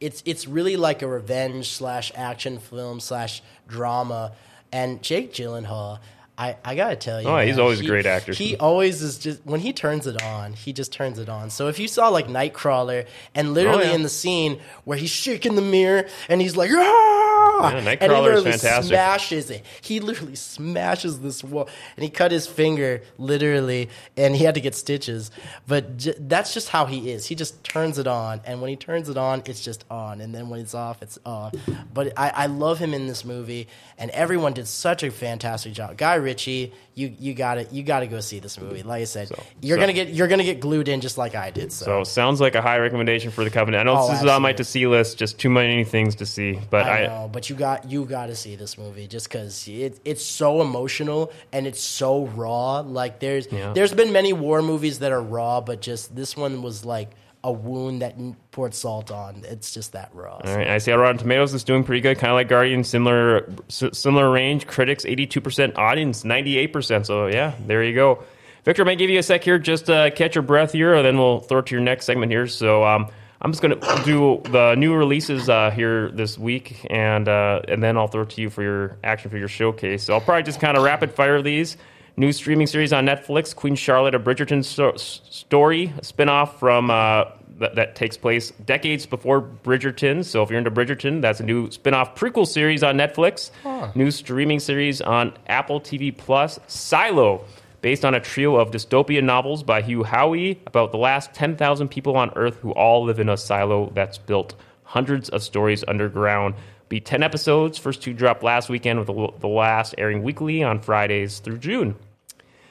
[0.00, 4.32] it's it's really like a revenge slash action film slash drama.
[4.72, 5.98] And Jake Gyllenhaal,
[6.40, 8.32] I, I gotta tell you, Oh, he's man, always a great actor.
[8.32, 11.50] He always is just when he turns it on, he just turns it on.
[11.50, 13.94] So if you saw like Nightcrawler, and literally Oh, yeah.
[13.94, 17.19] in the scene where he's shaking the mirror and he's like, ah!
[17.62, 18.50] Ah, Yeah, and he literally
[18.88, 19.64] smashes it.
[19.80, 24.60] He literally smashes this wall, and he cut his finger literally, and he had to
[24.60, 25.30] get stitches.
[25.66, 27.26] But j- that's just how he is.
[27.26, 30.34] He just turns it on, and when he turns it on, it's just on, and
[30.34, 31.54] then when it's off, it's off.
[31.92, 35.96] But I, I love him in this movie, and everyone did such a fantastic job.
[35.96, 38.82] Guy Ritchie, you you got to you got to go see this movie.
[38.82, 39.30] Like I said,
[39.62, 41.72] you're so- gonna get you're gonna get glued in just like I did.
[41.72, 43.80] So, So sounds like a high recommendation for the Covenant.
[43.80, 45.18] I know Oh, this is on my to see list.
[45.18, 48.26] Just too many things to see, but I I, know, but you got you got
[48.26, 52.80] to see this movie just because it, it's so emotional and it's so raw.
[52.80, 53.72] Like there's Yeah.
[53.72, 57.10] there's been many war movies that are raw, but just this one was like
[57.42, 58.16] a wound that
[58.50, 59.44] poured salt on.
[59.46, 60.40] It's just that raw.
[60.44, 63.50] All right, I see Rotten Tomatoes is doing pretty good, kind of like Guardian, similar
[63.68, 64.66] similar range.
[64.66, 67.06] Critics eighty two percent, audience ninety eight percent.
[67.06, 68.24] So yeah, there you go.
[68.64, 71.04] Victor, I might give you a sec here, just uh, catch your breath here, and
[71.04, 72.46] then we'll throw it to your next segment here.
[72.46, 73.08] So um,
[73.40, 77.82] I'm just going to do the new releases uh, here this week, and uh, and
[77.82, 80.04] then I'll throw it to you for your action for your showcase.
[80.04, 81.78] So I'll probably just kind of rapid fire these.
[82.16, 87.24] New streaming series on Netflix, Queen Charlotte, a Bridgerton sto- story, a spinoff from uh,
[87.58, 90.24] that, that takes place decades before Bridgerton.
[90.24, 93.50] So if you're into Bridgerton, that's a new spinoff prequel series on Netflix.
[93.94, 97.44] New streaming series on Apple TV Plus, Silo,
[97.82, 102.16] based on a trio of dystopian novels by Hugh Howey about the last 10,000 people
[102.16, 104.54] on Earth who all live in a silo that's built
[104.84, 106.54] hundreds of stories underground.
[106.90, 107.78] Be 10 episodes.
[107.78, 111.94] First two dropped last weekend, with the, last airing weekly on Fridays through June.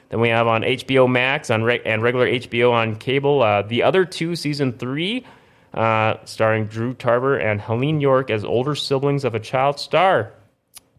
[0.09, 3.41] Then we have on HBO Max on re- and regular HBO on cable.
[3.41, 5.25] Uh, the other two, season three,
[5.73, 10.33] uh, starring Drew Tarver and Helene Yorke as older siblings of a child star.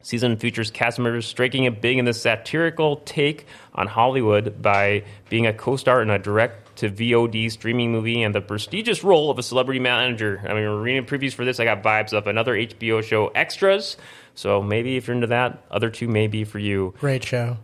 [0.01, 5.47] Season features cast members striking it big in the satirical take on Hollywood by being
[5.47, 9.43] a co-star in a direct to VOD streaming movie and the prestigious role of a
[9.43, 10.41] celebrity manager.
[10.45, 11.61] I mean, we're reading previews for this.
[11.61, 13.97] I got vibes of another HBO show, Extras.
[14.35, 16.95] So maybe if you're into that, other two may be for you.
[16.99, 17.59] Great show.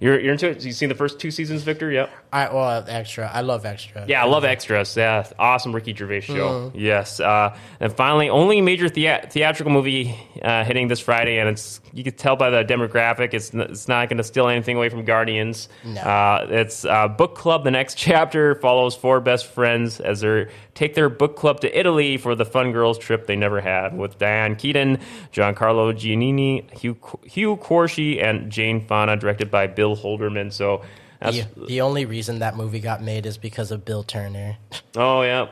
[0.00, 0.64] You're, you're into it.
[0.64, 1.90] You seen the first two seasons, Victor?
[1.90, 2.10] Yep.
[2.32, 3.30] I well, extra.
[3.32, 4.04] I love extra.
[4.06, 4.96] Yeah, I love Extras.
[4.96, 6.72] Yeah, awesome Ricky Gervais show.
[6.74, 7.18] Yes.
[7.20, 12.04] Uh, and finally, only major thea- theatrical movie uh, hitting this Friday, and it's you
[12.04, 15.04] can tell by the demographic, it's n- it's not going to steal anything away from
[15.04, 15.68] Guardians.
[15.84, 16.00] No.
[16.00, 17.64] Uh, it's uh, book club.
[17.64, 20.46] The next chapter follows four best friends as they
[20.80, 24.18] take their book club to Italy for the fun girls trip they never had with
[24.18, 24.98] Diane Keaton,
[25.30, 30.52] Giancarlo Giannini, Hugh Hugh Quarshie, and Jane Fonda, directed by Bill Holderman.
[30.52, 30.82] So.
[31.20, 34.56] That's, The, the only reason that movie got made is because of Bill Turner.
[34.96, 35.48] Oh yeah,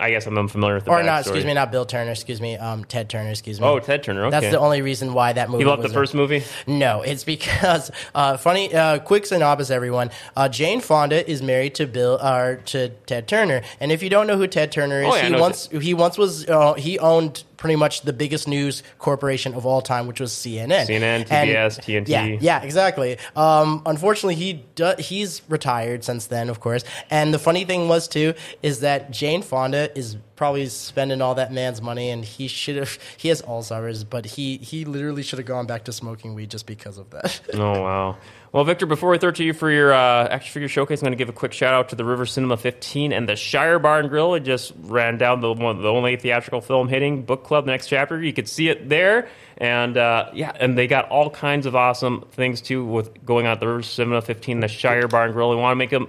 [0.00, 1.26] I guess I'm unfamiliar with the or not, backstory.
[1.26, 3.66] excuse me, not Bill Turner, excuse me, um, Ted Turner, excuse me.
[3.66, 4.26] Oh, Ted Turner.
[4.26, 4.30] Okay.
[4.30, 6.44] That's the only reason why that movie He loved the was first movie.
[6.68, 8.72] No, it's because uh, funny.
[8.72, 10.10] Uh, quick synopsis, everyone.
[10.36, 14.28] Uh, Jane Fonda is married to Bill or to Ted Turner, and if you don't
[14.28, 16.74] know who Ted Turner is, Oh, yeah, I he know once he once was uh,
[16.74, 20.86] he owned pretty much the biggest news corporation of all time, which was CNN.
[20.86, 22.08] CNN, And- TBS, TNT.
[22.08, 23.18] Yeah, yeah, exactly.
[23.36, 26.84] Um, unfortunately, he do, he's retired since then, of course.
[27.10, 28.32] And the funny thing was too
[28.62, 32.96] is that Jane Fonda is probably spending all that man's money, and he should have.
[33.16, 36.64] He has Alzheimer's, but he he literally should have gone back to smoking weed just
[36.66, 37.40] because of that.
[37.54, 38.16] Oh wow.
[38.50, 41.12] Well, Victor, before we throw to you for your uh, action figure showcase, I'm going
[41.12, 44.08] to give a quick shout out to the River Cinema 15 and the Shire Barn
[44.08, 44.32] Grill.
[44.32, 48.22] It just ran down the one, the only theatrical film hitting book club next chapter.
[48.22, 49.28] You could see it there,
[49.58, 53.52] and uh, yeah, and they got all kinds of awesome things too with going on
[53.52, 55.50] at the River Cinema 15, the Shire Barn Grill.
[55.50, 56.08] We want to make them.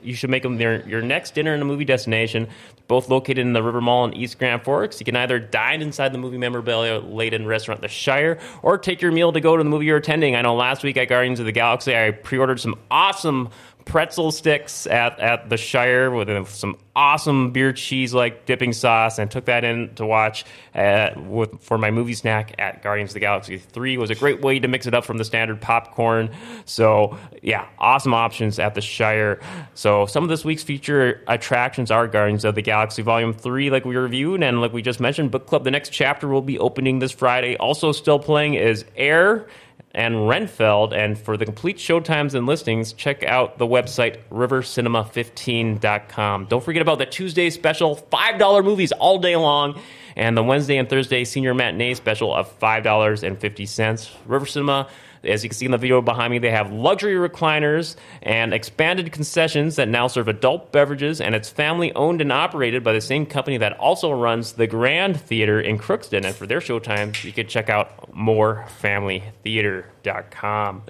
[0.00, 2.48] You should make them their, your next dinner in a movie destination.
[2.90, 4.98] Both located in the River Mall in East Grand Forks.
[4.98, 9.12] You can either dine inside the movie memorabilia laden restaurant, The Shire, or take your
[9.12, 10.34] meal to go to the movie you're attending.
[10.34, 13.50] I know last week at Guardians of the Galaxy, I pre ordered some awesome
[13.84, 19.18] pretzel sticks at, at the Shire with uh, some awesome beer cheese like dipping sauce
[19.18, 23.14] and took that in to watch uh, with, for my movie snack at Guardians of
[23.14, 26.30] the Galaxy 3 was a great way to mix it up from the standard popcorn.
[26.64, 29.40] So, yeah, awesome options at the Shire.
[29.74, 33.84] So, some of this week's feature attractions are Guardians of the Galaxy Volume 3 like
[33.84, 36.98] we reviewed and like we just mentioned Book Club the next chapter will be opening
[36.98, 37.56] this Friday.
[37.56, 39.46] Also still playing is Air
[39.92, 40.92] and Renfield.
[40.92, 46.44] And for the complete showtimes and listings, check out the website rivercinema15.com.
[46.46, 49.80] Don't forget about the Tuesday special, $5 movies all day long,
[50.16, 54.10] and the Wednesday and Thursday senior matinee special of $5.50.
[54.26, 54.88] River Cinema.
[55.22, 59.12] As you can see in the video behind me, they have luxury recliners and expanded
[59.12, 63.26] concessions that now serve adult beverages, and it's family owned and operated by the same
[63.26, 66.24] company that also runs the Grand Theater in Crookston.
[66.24, 70.82] And for their showtimes, you can check out morefamilytheater.com.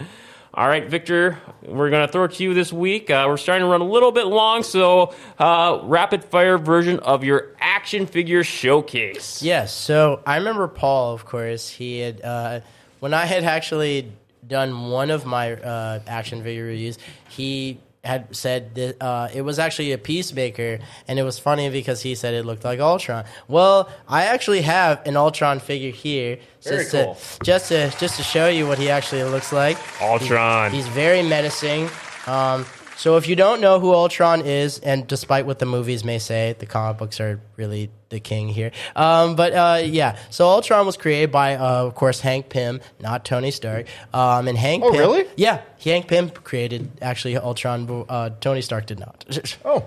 [0.52, 3.08] All right, Victor, we're going to throw it to you this week.
[3.08, 7.22] Uh, we're starting to run a little bit long, so uh, rapid fire version of
[7.22, 9.42] your action figure showcase.
[9.42, 9.72] Yes.
[9.72, 11.68] So I remember Paul, of course.
[11.68, 12.60] He had uh,
[12.98, 14.10] when I had actually
[14.50, 16.98] done one of my uh, action figure reviews.
[17.28, 22.00] He had said that uh, it was actually a peacemaker, and it was funny because
[22.02, 23.24] he said it looked like Ultron.
[23.46, 27.14] Well, I actually have an Ultron figure here, Very just cool.
[27.14, 29.76] to just to just to show you what he actually looks like.
[30.02, 30.70] Ultron.
[30.72, 31.88] He's very menacing.
[32.26, 32.64] Um,
[33.00, 36.54] so if you don't know who Ultron is, and despite what the movies may say,
[36.58, 38.72] the comic books are really the king here.
[38.94, 43.24] Um, but uh, yeah, so Ultron was created by, uh, of course, Hank Pym, not
[43.24, 43.86] Tony Stark.
[44.12, 44.84] Um, and Hank.
[44.84, 45.24] Oh, Pym, really?
[45.34, 48.04] Yeah, Hank Pym created actually Ultron.
[48.06, 49.24] Uh, Tony Stark did not.
[49.64, 49.86] Oh,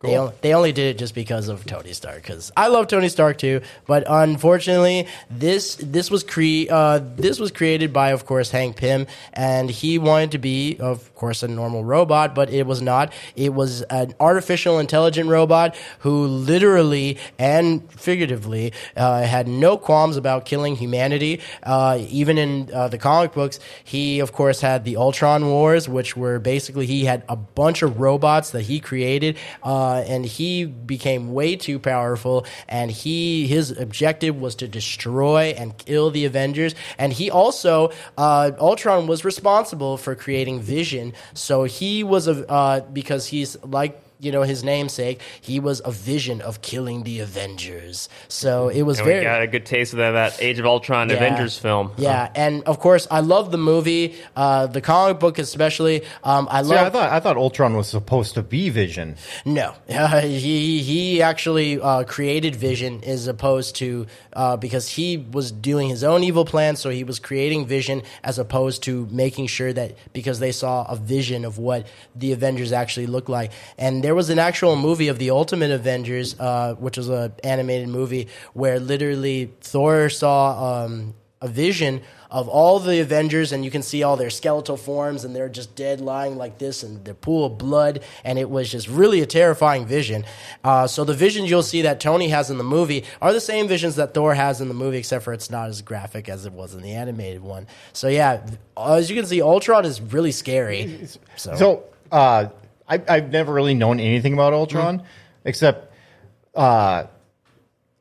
[0.00, 2.22] They, only, they only did it just because of Tony Stark.
[2.22, 7.50] Because I love Tony Stark too, but unfortunately, this this was cre- uh, this was
[7.50, 11.84] created by, of course, Hank Pym, and he wanted to be, of course, a normal
[11.84, 13.12] robot, but it was not.
[13.34, 20.44] It was an artificial intelligent robot who literally and figuratively uh, had no qualms about
[20.44, 21.40] killing humanity.
[21.64, 26.16] Uh, even in uh, the comic books, he, of course, had the Ultron Wars, which
[26.16, 29.36] were basically he had a bunch of robots that he created.
[29.60, 32.44] Uh, uh, and he became way too powerful.
[32.68, 36.74] And he his objective was to destroy and kill the Avengers.
[36.98, 41.14] And he also uh, Ultron was responsible for creating Vision.
[41.32, 45.90] So he was a uh, because he's like you know his namesake, he was a
[45.90, 48.08] vision of killing the Avengers.
[48.28, 50.66] So it was And very we got a good taste of that, that Age of
[50.66, 51.16] Ultron Yeah.
[51.16, 51.92] Avengers film.
[51.96, 56.04] Yeah, and of course I love the movie, uh, the comic book especially.
[56.24, 56.86] Um, I See, love.
[56.86, 59.16] I thought I thought Ultron was supposed to be Vision.
[59.44, 65.52] No, uh, he he actually uh, created Vision as opposed to uh, because he was
[65.52, 69.72] doing his own evil plan, so he was creating Vision as opposed to making sure
[69.72, 74.14] that because they saw a vision of what the Avengers actually looked like, and there
[74.14, 78.80] was an actual movie of the Ultimate Avengers, uh, which was an animated movie where
[78.80, 80.84] literally Thor saw.
[80.84, 82.00] Um, a vision
[82.32, 85.76] of all the Avengers, and you can see all their skeletal forms, and they're just
[85.76, 89.26] dead, lying like this, and the pool of blood, and it was just really a
[89.26, 90.24] terrifying vision.
[90.64, 93.68] Uh, so the visions you'll see that Tony has in the movie are the same
[93.68, 96.52] visions that Thor has in the movie, except for it's not as graphic as it
[96.52, 97.68] was in the animated one.
[97.92, 98.44] So yeah,
[98.76, 101.06] as you can see, Ultron is really scary.
[101.36, 102.48] So, So uh,
[102.88, 105.02] I, I've never really known anything about Ultron,
[105.44, 105.92] except
[106.54, 107.04] uh,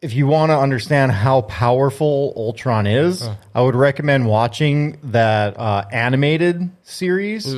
[0.02, 5.86] if you want to understand how powerful Ultron is, I would recommend watching that uh,
[5.92, 7.54] animated series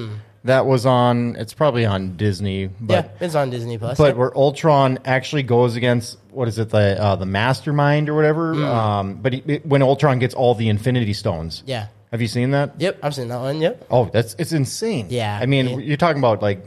[0.45, 1.35] that was on.
[1.35, 3.97] It's probably on Disney, yeah, but it's on Disney Plus.
[3.97, 8.53] but where Ultron actually goes against what is it the uh, the Mastermind or whatever.
[8.63, 11.87] Um, but he, when Ultron gets all the Infinity Stones, yeah.
[12.11, 12.79] have you seen that?
[12.79, 13.59] Yep, I've seen that one.
[13.59, 13.87] Yep.
[13.89, 15.07] Oh, that's it's insane.
[15.09, 15.77] Yeah, I mean, yeah.
[15.77, 16.65] you're talking about like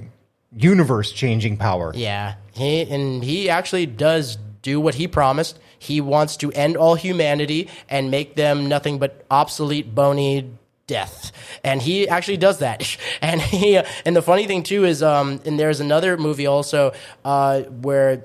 [0.57, 1.93] universe changing power.
[1.95, 5.59] Yeah, he and he actually does do what he promised.
[5.79, 10.51] He wants to end all humanity and make them nothing but obsolete, bony
[10.87, 11.33] death.
[11.65, 12.97] And he actually does that.
[13.23, 16.93] And he and the funny thing too is, um, and there's another movie also
[17.25, 18.25] uh, where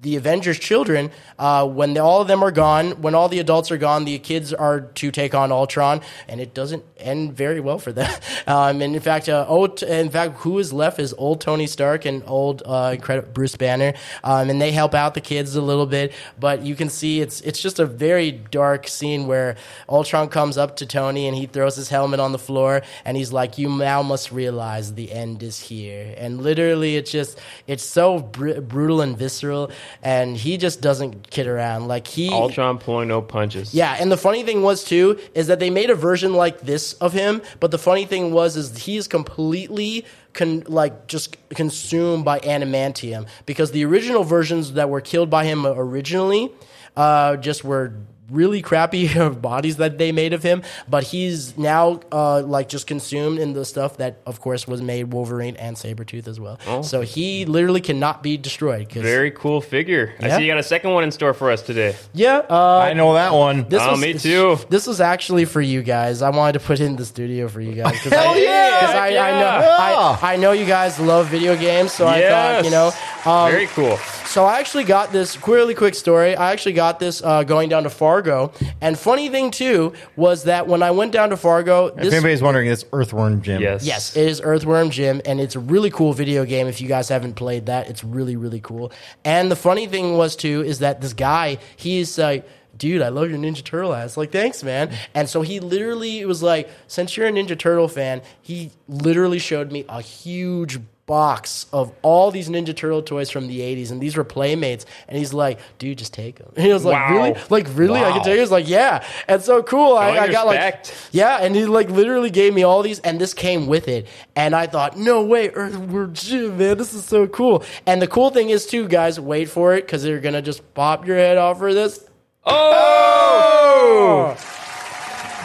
[0.00, 3.70] the Avengers children, uh, when the, all of them are gone, when all the adults
[3.70, 7.78] are gone, the kids are to take on Ultron, and it doesn't end very well
[7.78, 8.10] for them.
[8.46, 12.06] Um, and in fact, uh, old, in fact, who is left is old Tony Stark
[12.06, 12.96] and old uh,
[13.34, 13.92] Bruce Banner,
[14.24, 16.14] um, and they help out the kids a little bit.
[16.40, 20.76] But you can see it's it's just a very dark scene where Ultron comes up
[20.76, 24.02] to Tony and he throws his helmet on the floor, and he's like, "You now
[24.02, 29.14] must realize the end is here." And literally, it's just it's so br- brutal and
[29.14, 29.70] visceral,
[30.02, 31.88] and he just doesn't kid around.
[31.88, 33.74] Like he Ultron pulling no punches.
[33.74, 36.94] yeah, and the funny thing was too is that they made a version like this
[36.94, 42.38] of him, but the funny thing was is he's completely con- like just consumed by
[42.40, 46.52] adamantium because the original versions that were killed by him originally
[46.96, 47.92] uh, just were
[48.30, 49.08] really crappy
[49.40, 53.64] bodies that they made of him, but he's now uh, like just consumed in the
[53.64, 56.58] stuff that of course was made Wolverine and Sabretooth as well.
[56.82, 58.88] So he literally cannot be destroyed.
[58.88, 60.14] 'cause- Very cool figure.
[60.20, 61.96] I see you got a second one in store for us today.
[62.12, 63.68] yeah, uh, I know that one.
[63.68, 64.58] This Oh, was, me too.
[64.68, 66.22] This was actually for you guys.
[66.22, 67.98] I wanted to put it in the studio for you guys.
[68.02, 68.80] Cause Hell I, yeah!
[68.80, 70.18] 'cause I, I know, Yeah!
[70.22, 72.92] I, I know you guys love video games, so I thought, you know.
[73.24, 73.96] Um, Very cool.
[74.26, 76.36] so I actually got this really quick story.
[76.36, 80.66] I actually got this uh, going down to Fargo, and funny thing too was that
[80.66, 83.60] when I went down to Fargo, if this anybody's wondering, it's Earthworm Jim.
[83.62, 83.84] Yes.
[83.84, 86.66] Yes, it is Earthworm Jim, and it's a really cool video game.
[86.66, 88.92] If you guys haven't played that, it's really really cool.
[89.24, 92.48] And the funny thing was too is that this guy, he's like.
[92.76, 94.16] Dude, I love your Ninja Turtle ass.
[94.16, 94.94] Like, thanks, man.
[95.12, 99.72] And so he literally was like, since you're a Ninja Turtle fan, he literally showed
[99.72, 100.78] me a huge
[101.08, 104.86] box of all these Ninja Turtle toys from the 80s, and these were Playmates.
[105.08, 106.52] And he's like, dude, just take them.
[106.54, 107.16] And he was like, Wow.
[107.16, 107.40] really?
[107.50, 107.98] Like, really?
[108.00, 108.22] I can Wow.
[108.22, 108.36] take it?
[108.36, 109.04] He was like, yeah.
[109.26, 109.94] And so cool.
[109.96, 113.20] I, Showing I got like, yeah, and he like literally gave me all these, and
[113.20, 114.06] this came with it.
[114.36, 117.64] And I thought, no way, Earthworm Jim, man, this is so cool.
[117.86, 121.06] And the cool thing is, too, guys, wait for it because they're gonna just pop
[121.06, 122.04] your head off for this.
[122.44, 123.47] Oh!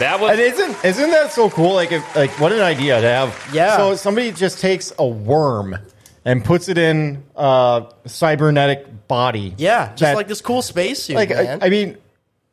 [0.04, 1.74] That was And isn't isn't that so cool?
[1.74, 3.50] Like, if, like what an idea to have.
[3.54, 3.78] Yeah.
[3.78, 5.78] So somebody just takes a worm
[6.26, 9.54] and puts it in a cybernetic body.
[9.58, 11.60] Yeah, just that- like this cool spacesuit, Like, I, man.
[11.64, 11.98] I mean,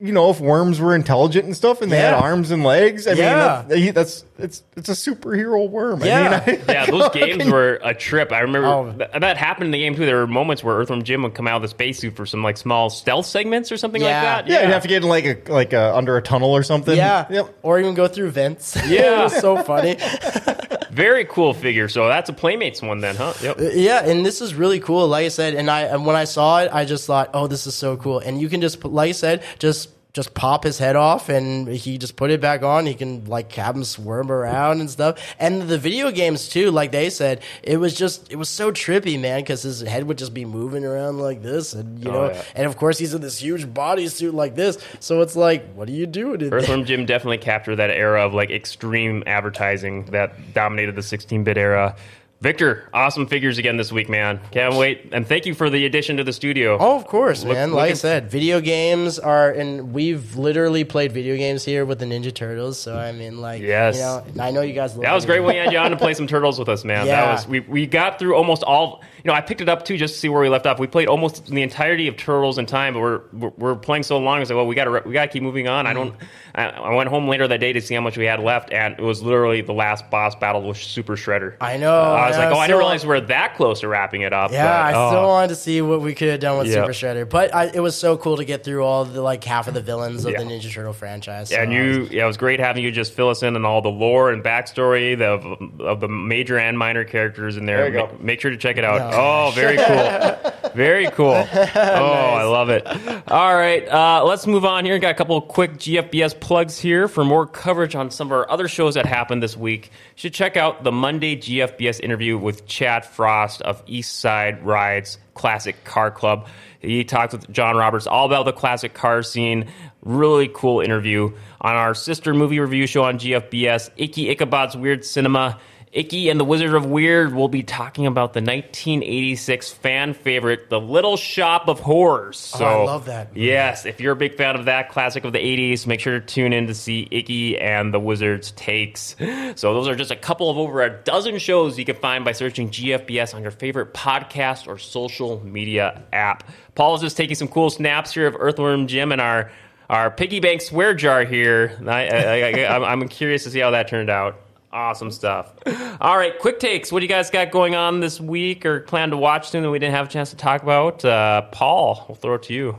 [0.01, 3.07] you know, if worms were intelligent and stuff, and they had arms and legs.
[3.07, 3.59] I Yeah.
[3.61, 6.03] mean, that, he- that's it's it's a superhero worm.
[6.03, 6.43] Yeah.
[6.47, 8.33] I mean, I, Yeah, those games were a trip.
[8.33, 8.93] I remember Oh.
[8.97, 10.07] th- that happened in the game too.
[10.07, 12.57] There were moments where Earthworm Jim would come out of the spacesuit for some like
[12.57, 14.09] small stealth segments or something Yeah.
[14.17, 14.49] like that.
[14.49, 16.97] yeah, you'd have to get in like a like a, under a tunnel or something.
[16.97, 17.27] Yeah.
[17.31, 17.55] Yep.
[17.63, 18.77] Or even go through vents.
[18.87, 19.21] Yeah.
[19.21, 19.97] it was so funny.
[20.91, 21.89] Very cool figure.
[21.89, 23.33] So that's a Playmates one then, huh?
[23.43, 23.61] Yep.
[23.61, 25.07] Uh, yeah, and this is really cool.
[25.07, 27.67] Like I said, and I and when I saw it, I just thought, oh, this
[27.67, 28.19] is so cool.
[28.19, 31.97] And you can just, like I said, just just pop his head off, and he
[31.99, 32.87] just put it back on.
[32.87, 35.19] He can like have him swarm around and stuff.
[35.39, 39.21] And the video games too, like they said, it was just it was so trippy,
[39.21, 42.31] man, because his head would just be moving around like this, and you Oh, know,
[42.33, 42.43] yeah.
[42.57, 44.79] and of course he's in this huge bodysuit like this.
[44.99, 46.43] So it's like, what are you doing?
[46.53, 51.95] Earthworm Jim definitely captured that era of like extreme advertising that dominated the 16-bit era.
[52.43, 54.41] Victor, awesome figures again this week, man.
[54.51, 55.11] Can't wait.
[55.13, 56.79] And thank you for the addition to the studio.
[56.81, 57.75] Oh, of course, Look- man.
[57.75, 62.07] Like I said, video games are, and we've literally played video games here with the
[62.07, 62.79] Ninja Turtles.
[62.79, 63.97] So I mean, like, Yes.
[63.97, 64.93] you know, I know you guys.
[64.93, 65.07] Love it.
[65.09, 67.05] That was great when you had you on to play some turtles with us, man.
[67.05, 67.33] That Yeah.
[67.35, 69.03] was we, we got through almost all.
[69.23, 70.79] You know, I picked it up too just to see where we left off.
[70.79, 74.17] We played almost the entirety of turtles in time, but we're we're, we're playing so
[74.17, 74.39] long.
[74.39, 75.87] I was like, well, we got to we got to keep moving on.
[75.87, 76.05] I mm-hmm.
[76.05, 76.15] don't.
[76.55, 78.99] I, I went home later that day to see how much we had left, and
[78.99, 81.57] it was literally the last boss battle with Super Shredder.
[81.61, 82.01] I know.
[82.01, 84.51] I was like, oh, I still- didn't realize we're that close to wrapping it up.
[84.53, 85.29] Yeah, but, I still oh.
[85.29, 86.75] wanted to see what we could have done with Yeah.
[86.87, 89.69] Super Shredder, but I, it was so cool to get through all the like half
[89.69, 90.39] of the villains of Yeah.
[90.39, 91.51] the Ninja Turtle franchise.
[91.51, 93.65] So And you, was- yeah, it was great having you just fill us in on
[93.65, 97.79] all the lore and backstory of, of the major and minor characters in there.
[97.79, 98.07] There you go.
[98.13, 99.11] Make, make sure to check it out.
[99.11, 99.17] No.
[99.19, 99.77] Oh, very
[100.63, 100.71] cool.
[100.75, 101.47] very cool.
[101.91, 102.87] Oh, I love it.
[103.29, 104.99] All right, uh, let's move on here.
[104.99, 108.51] Got a couple of quick GFBS plugs here for more coverage on some of our
[108.51, 109.87] other shows that happened this week.
[109.87, 115.19] You should check out the Monday GFBS interview with Chad Frost of East Side Rides
[115.35, 116.47] Classic Car Club.
[116.81, 119.71] He talked with John Roberts all about the classic car scene.
[120.03, 125.59] Really cool interview on our sister movie review show on GFBS, Icky Ichabod's Weird Cinema.
[125.93, 130.81] Icky and the Wizard of Weird will be talking about the 1986 fan favorite, The
[130.81, 132.39] Little Shop of Horrors.
[132.39, 133.37] So, Oh, I love that.
[133.37, 136.25] Yes, if you're a big fan of that classic of the 80s, make sure to
[136.25, 139.17] tune in to see Icky and the Wizard's takes.
[139.57, 142.33] So, those are just a couple of over a dozen shows you can find by
[142.33, 146.49] searching GFBS on your favorite podcast or social media app.
[146.77, 149.51] Paul is just taking some cool snaps here of Earthworm Jim and our
[149.89, 151.77] our piggy bank swear jar here.
[151.85, 154.39] I, I, I, I'm curious to see how that turned out.
[154.73, 155.53] Awesome stuff.
[156.01, 156.93] All right, quick takes.
[156.93, 159.71] What do you guys got going on this week or plan to watch soon that
[159.71, 161.05] we didn't have a chance to talk about?
[161.05, 162.79] Uh, Paul, we'll throw it to you.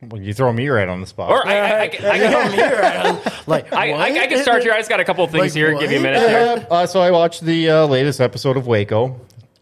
[0.00, 1.30] Well, you throw me right on the spot.
[1.30, 4.72] Or I, I, I, I, I, like, I, I, I can start here.
[4.72, 5.78] I just got a couple of things Like, here.
[5.78, 6.66] Give you a minute here.
[6.70, 9.20] Uh, so I watched the uh, latest episode of Waco.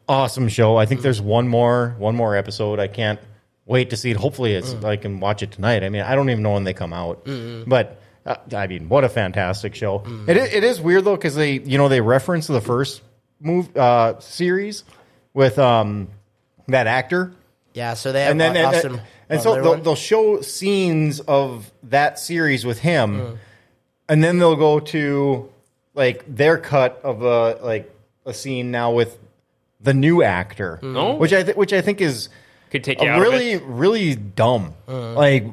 [0.09, 0.77] Awesome show.
[0.77, 2.81] I think there's one more one more episode.
[2.81, 3.21] I can't
[3.67, 4.17] wait to see it.
[4.17, 5.85] Hopefully, it's I can watch it tonight.
[5.85, 7.25] I mean, I don't even know when they come out,
[7.67, 10.03] but uh, I mean, what a fantastic show!
[10.29, 13.03] It it is weird though because they you know they reference the first
[13.41, 14.85] move uh, series
[15.35, 16.09] with um
[16.69, 17.33] that actor
[17.73, 21.21] Yeah, so they have and then uh, and, Austin and so they'll, they'll show scenes
[21.21, 23.39] of that series with him,
[24.09, 25.51] and then they'll go to
[25.95, 27.95] like their cut of a like
[28.27, 29.19] a scene now with
[29.81, 31.15] the new actor, Oh.
[31.15, 32.29] which I th- which I think is
[32.71, 33.67] Could take you a out really of it.
[33.67, 34.75] really dumb.
[34.87, 35.47] Like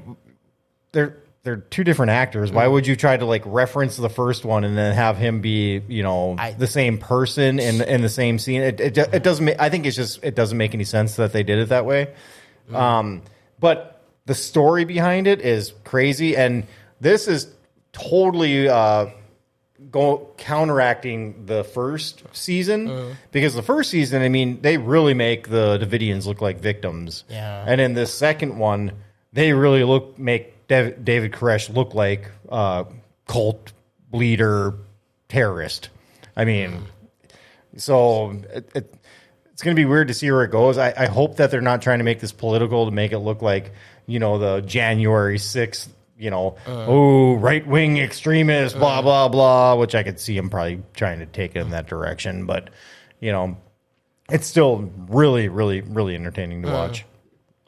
[0.92, 1.18] they're
[1.48, 2.52] they're two different actors.
[2.52, 5.82] Why would you try to like reference the first one and then have him be
[5.88, 8.62] you know I- the same person in in the same scene?
[8.62, 9.46] It it, it doesn't.
[9.46, 11.86] Make, I think it's just it doesn't make any sense that they did it that
[11.86, 12.14] way.
[12.74, 13.22] Um,
[13.62, 16.68] but the story behind it is crazy, and
[17.00, 17.48] this is
[17.94, 19.06] totally uh,
[19.90, 25.78] go counteracting the first season because the first season, I mean, they really make the
[25.78, 27.24] Davidians look like victims.
[27.30, 27.64] Yeah.
[27.66, 28.92] and in this second one,
[29.32, 32.86] they really look make Dav- David Koresh look like uh,
[33.28, 33.72] cult
[34.12, 34.74] leader
[35.30, 35.90] terrorist.
[36.36, 36.84] I mean,
[37.78, 38.94] so it, it,
[39.52, 40.78] it's going to be weird to see where it goes.
[40.78, 43.42] I, I hope that they're not trying to make this political to make it look
[43.42, 43.72] like
[44.06, 45.94] you know the January sixth.
[46.20, 49.76] You know, oh, right wing extremist, blah blah blah.
[49.76, 52.72] Which I could see them probably trying to take it in that direction, but
[53.20, 53.58] you know,
[54.30, 57.06] it's still really, really, really entertaining to watch.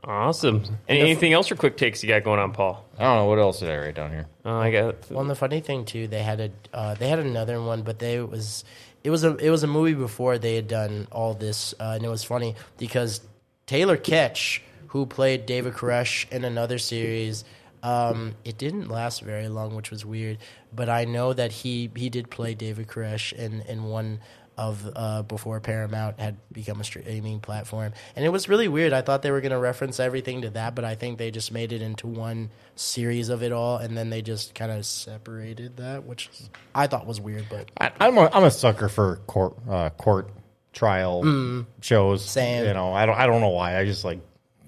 [0.10, 0.64] Awesome.
[0.88, 2.84] Any, anything else for quick takes you got going on, Paul?
[2.98, 4.26] I don't know what else did I write down here.
[4.44, 5.12] Oh, I got.
[5.12, 8.00] Well, and the funny thing too, they had a uh, they had another one, but
[8.00, 8.64] they it was
[9.04, 12.04] it was a it was a movie before they had done all this, uh, and
[12.04, 13.22] it was funny because
[13.68, 17.44] Taylor Kitsch, who played David Koresh in another series,
[17.84, 20.40] um, it didn't last very long, which was weird.
[20.74, 24.22] But I know that he he did play David Koresh in in one
[24.60, 28.92] of uh, before Paramount had become a streaming platform, and it was really weird.
[28.92, 31.52] I thought they were going to reference everything to that, but I think they just
[31.54, 35.78] made it into one series of it all, and then they just kind of separated
[35.78, 36.30] that, which
[36.76, 37.46] I thought was weird.
[37.50, 40.30] But I, I'm a, I'm a sucker for court uh, court
[40.74, 42.26] trial shows.
[42.26, 42.66] Same.
[42.66, 43.80] You know, I don't I don't know why.
[43.80, 44.20] I just like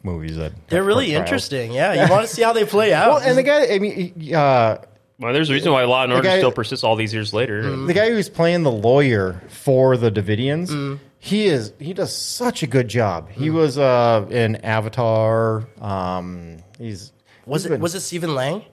[0.04, 1.74] movies that they're really interesting.
[1.74, 3.10] Yeah, you want to see how they play out.
[3.10, 4.78] Well, and the guy, I mean, uh,
[5.22, 7.62] Well, there's a reason why Law and Order guy- still persists all these years later.
[7.86, 12.68] the guy who's playing the lawyer for the Davidians, he is he does such a
[12.68, 13.30] good job.
[13.30, 15.68] He was uh, in Avatar.
[15.80, 17.14] Um, he's
[17.46, 18.64] was it been- was it Stephen Lang?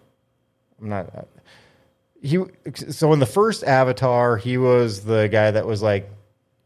[0.81, 1.15] I'm not.
[1.15, 1.23] uh,
[2.23, 2.39] He
[2.75, 6.11] so in the first Avatar, he was the guy that was like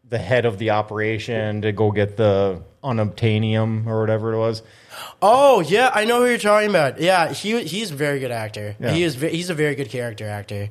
[0.09, 4.63] the head of the operation to go get the unobtainium or whatever it was.
[5.21, 7.01] Oh yeah, I know who you're talking about.
[7.01, 8.77] Yeah, he he's a very good actor.
[8.79, 8.93] Yeah.
[8.93, 10.69] He is ve- he's a very good character actor.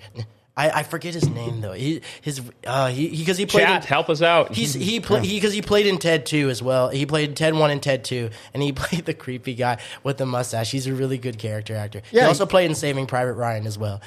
[0.55, 1.71] I, I forget his name though.
[1.71, 4.53] He his uh he because he, played Chat, in, help us out.
[4.53, 6.89] He's he played he because he played in Ted two as well.
[6.89, 10.25] He played Ted one and Ted two, and he played the creepy guy with the
[10.25, 10.71] mustache.
[10.71, 12.01] He's a really good character actor.
[12.11, 14.01] Yeah, he also played in Saving Private Ryan as well.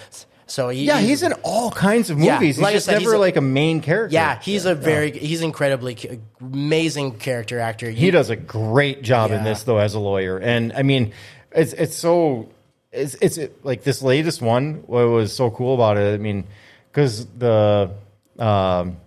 [0.46, 2.58] So he, Yeah, he's in all kinds of Yeah, movies.
[2.58, 4.14] like he's just said, he's never a- like a main character.
[4.14, 7.90] yeah he's a very he's incredibly ca- amazing character actor.
[7.90, 10.38] he does a great job in this though as a lawyer.
[10.38, 11.12] And i mean
[11.52, 12.48] it's it's so
[12.92, 16.44] it's it's like this latest one what was so cool about it i mean
[16.90, 17.90] because the
[18.38, 18.98] um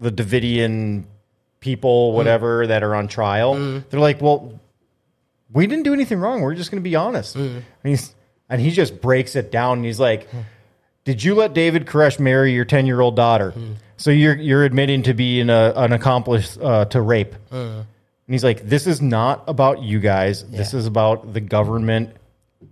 [0.00, 1.04] the davidian
[1.60, 2.16] people mm-hmm.
[2.16, 3.88] whatever that are on trial mm-hmm.
[3.90, 4.58] they're like well
[5.52, 6.42] we didn't do anything wrong.
[6.42, 7.36] We're just going to be honest.
[7.36, 7.56] Mm-hmm.
[7.56, 8.14] And he's
[8.48, 10.28] and he just breaks it down and he's like
[11.08, 13.54] did you let David Koresh marry your 10 year old daughter?
[13.96, 17.34] So you're, you're admitting to being a, an accomplice uh, to rape.
[17.50, 17.86] And
[18.34, 20.44] he's like, this is not about you guys.
[20.44, 22.14] This is about the government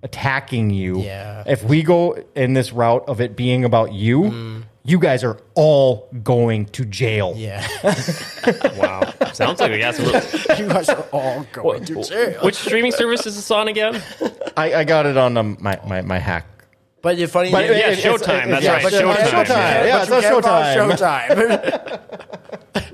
[0.02, 1.00] attacking you.
[1.00, 1.44] Yeah.
[1.46, 6.08] If we go in this route of it being about you, you guys are all
[6.22, 7.34] going to jail.
[7.36, 7.66] yeah.
[8.76, 9.12] wow.
[9.32, 10.06] Sounds like we got some.
[10.58, 12.40] you guys are all going to jail.
[12.44, 14.02] Which streaming service is this on again?
[14.56, 16.46] I, I got it on um, my, my, my hack.
[17.02, 19.44] But the funny But thing, Yeah, it- it's- Showtime, it's- that's right, Showtime.
[19.44, 19.86] Showtime.
[19.86, 22.00] Yeah, it's on can't Showtime.
[22.80, 22.86] Showtime.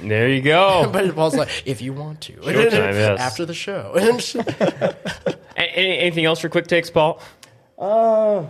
[0.00, 0.88] There you go.
[0.92, 3.18] but Paul's like, if you want to, Showtime, yes.
[3.20, 3.92] after the show.
[5.56, 7.20] A- anything else for quick takes, Paul?
[7.78, 8.44] Uh,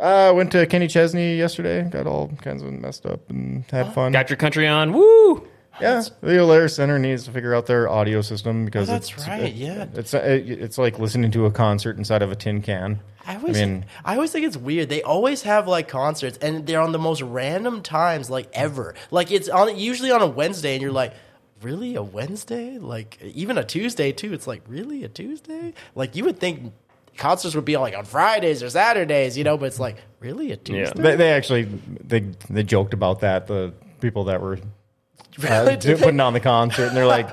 [0.00, 1.82] I went to Kenny Chesney yesterday.
[1.82, 4.12] Got all kinds of messed up and had fun.
[4.12, 4.92] Got your country on.
[4.92, 5.46] Woo!
[5.80, 9.26] Yeah, the Alerus Center needs to figure out their audio system because Oh, that's it's,
[9.26, 9.86] right, it- yeah.
[9.94, 13.00] it's uh, it, it's like listening to a concert inside of a tin can.
[13.26, 14.90] I always, I mean- I always think it's weird.
[14.90, 18.94] They always have like concerts, and they're on the most random times, like ever.
[19.10, 21.14] Like it's on usually on a Wednesday, and you're like,
[21.62, 22.76] really a Wednesday?
[22.78, 24.34] Like even a Tuesday too.
[24.34, 25.72] It's like really a Tuesday?
[25.94, 26.74] Like you would think
[27.16, 30.56] concerts would be like on Fridays or Saturdays, you know, but it's like really a
[30.56, 31.00] Tuesday.
[31.02, 33.46] They, they actually they they joked about that.
[33.46, 34.58] The people that were uh,
[35.38, 35.76] Really?
[35.76, 37.28] do- putting on the concert, and they're like,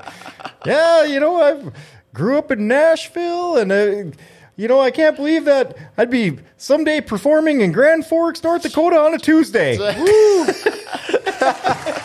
[0.66, 1.72] "Yeah, you know, I
[2.14, 4.18] grew up in Nashville, and uh,
[4.56, 9.00] you know, I can't believe that I'd be someday performing in Grand Forks, North Dakota,
[9.00, 9.78] on a Tuesday."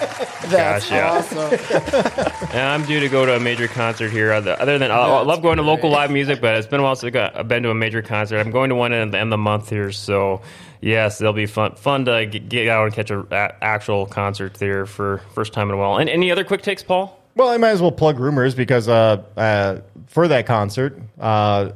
[0.53, 1.11] That's Gosh, yeah.
[1.39, 2.39] awesome.
[2.53, 4.31] And I'm due to go to a major concert here.
[4.33, 6.83] Other other than I, I love going to local live music, but it's been a
[6.83, 8.39] while since I got- I've been to a major concert.
[8.39, 10.43] I'm going to one at the end of the month here, so
[10.83, 14.55] yes, it'll be fun fun to get, get out and catch a, a actual concert
[14.55, 15.97] there for first time in a while.
[15.97, 17.19] And any other quick takes, Paul?
[17.35, 19.79] Well, I might as well plug Rumors because uh, uh,
[20.09, 21.71] for that concert, uh,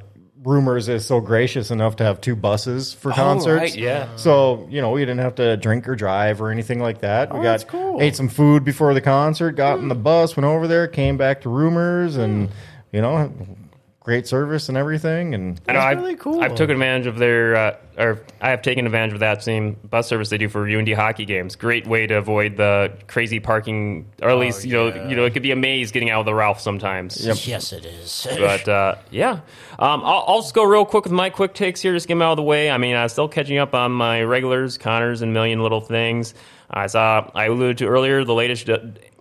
[0.47, 3.61] Rumors is so gracious enough to have two buses for oh, concerts.
[3.61, 4.15] right, yeah.
[4.15, 7.33] So you know we didn't have to drink or drive or anything like that.
[7.33, 8.01] we oh, got that's cool.
[8.01, 10.03] ate some food before the concert, got in the hmm.
[10.03, 12.55] bus, went over there, came back to Rumors, and hmm.
[12.93, 13.35] you know,
[14.07, 15.35] great service and everything.
[15.35, 16.41] And I know I've, really cool.
[16.41, 20.07] I've taken advantage of their, uh, or I have taken advantage of that same bus
[20.07, 21.57] service they do for UND hockey games.
[21.57, 25.33] Great way to avoid the crazy parking, or at least you know, you know, it
[25.33, 27.27] could be a maze getting out of the Ralph sometimes.
[27.27, 28.29] Yes, it is.
[28.39, 29.41] But uh, yeah,
[29.81, 31.93] um, I'll, I'll just go real quick with my quick takes here.
[31.93, 32.71] Just get them out of the way.
[32.71, 36.33] I mean, I'm still catching up on my regulars, Conners, and Million Little Things.
[36.71, 38.79] I saw I alluded to earlier the latest uh,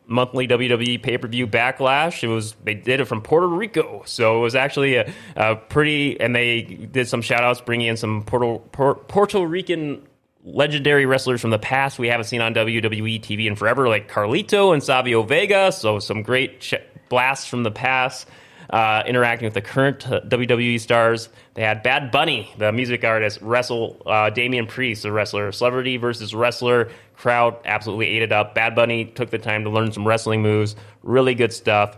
[0.07, 2.23] monthly WWE pay per view backlash.
[2.23, 6.19] It was they did it from Puerto Rico, so it was actually a, a pretty.
[6.19, 8.59] And they did some shout outs, bringing in some Puerto
[9.07, 10.07] Puerto, Rican
[10.43, 14.73] legendary wrestlers from the past we haven't seen on WWE TV in forever, like Carlito
[14.73, 15.71] and Savio Vega.
[15.71, 16.75] So some great ch-
[17.09, 18.27] blasts from the past.
[18.69, 23.39] Uh, interacting with the current uh, WWE stars, they had Bad Bunny, the music artist,
[23.41, 26.89] wrestle uh, Damian Priest, the wrestler, celebrity versus wrestler.
[27.15, 28.55] Crowd absolutely ate it up.
[28.55, 30.75] Bad Bunny took the time to learn some wrestling moves.
[31.03, 31.97] Really good stuff.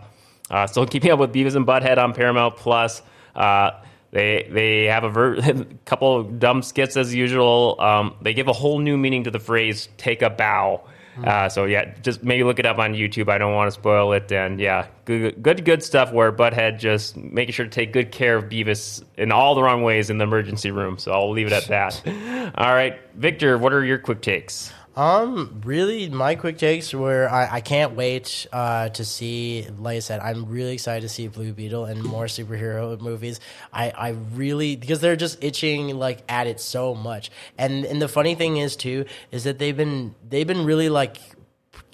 [0.50, 3.02] Uh, still keeping up with Beavis and Butthead on Paramount Plus.
[3.34, 3.70] Uh,
[4.10, 5.40] they they have a ver-
[5.84, 7.76] couple of dumb skits as usual.
[7.78, 10.82] Um, they give a whole new meaning to the phrase "take a bow."
[11.24, 13.28] Uh, so yeah, just maybe look it up on YouTube.
[13.28, 14.30] I don't want to spoil it.
[14.32, 16.12] And yeah, good, good, good stuff.
[16.12, 19.82] Where Butthead just making sure to take good care of Beavis in all the wrong
[19.82, 20.98] ways in the emergency room.
[20.98, 22.02] So I'll leave it at that.
[22.56, 24.72] all right, Victor, what are your quick takes?
[24.98, 29.64] Um, really, my quick takes were I, I can't wait uh, to see.
[29.78, 33.38] Like I said, I'm really excited to see Blue Beetle and more superhero movies.
[33.72, 37.30] I, I really because they're just itching like at it so much.
[37.56, 41.18] And and the funny thing is too is that they've been they've been really like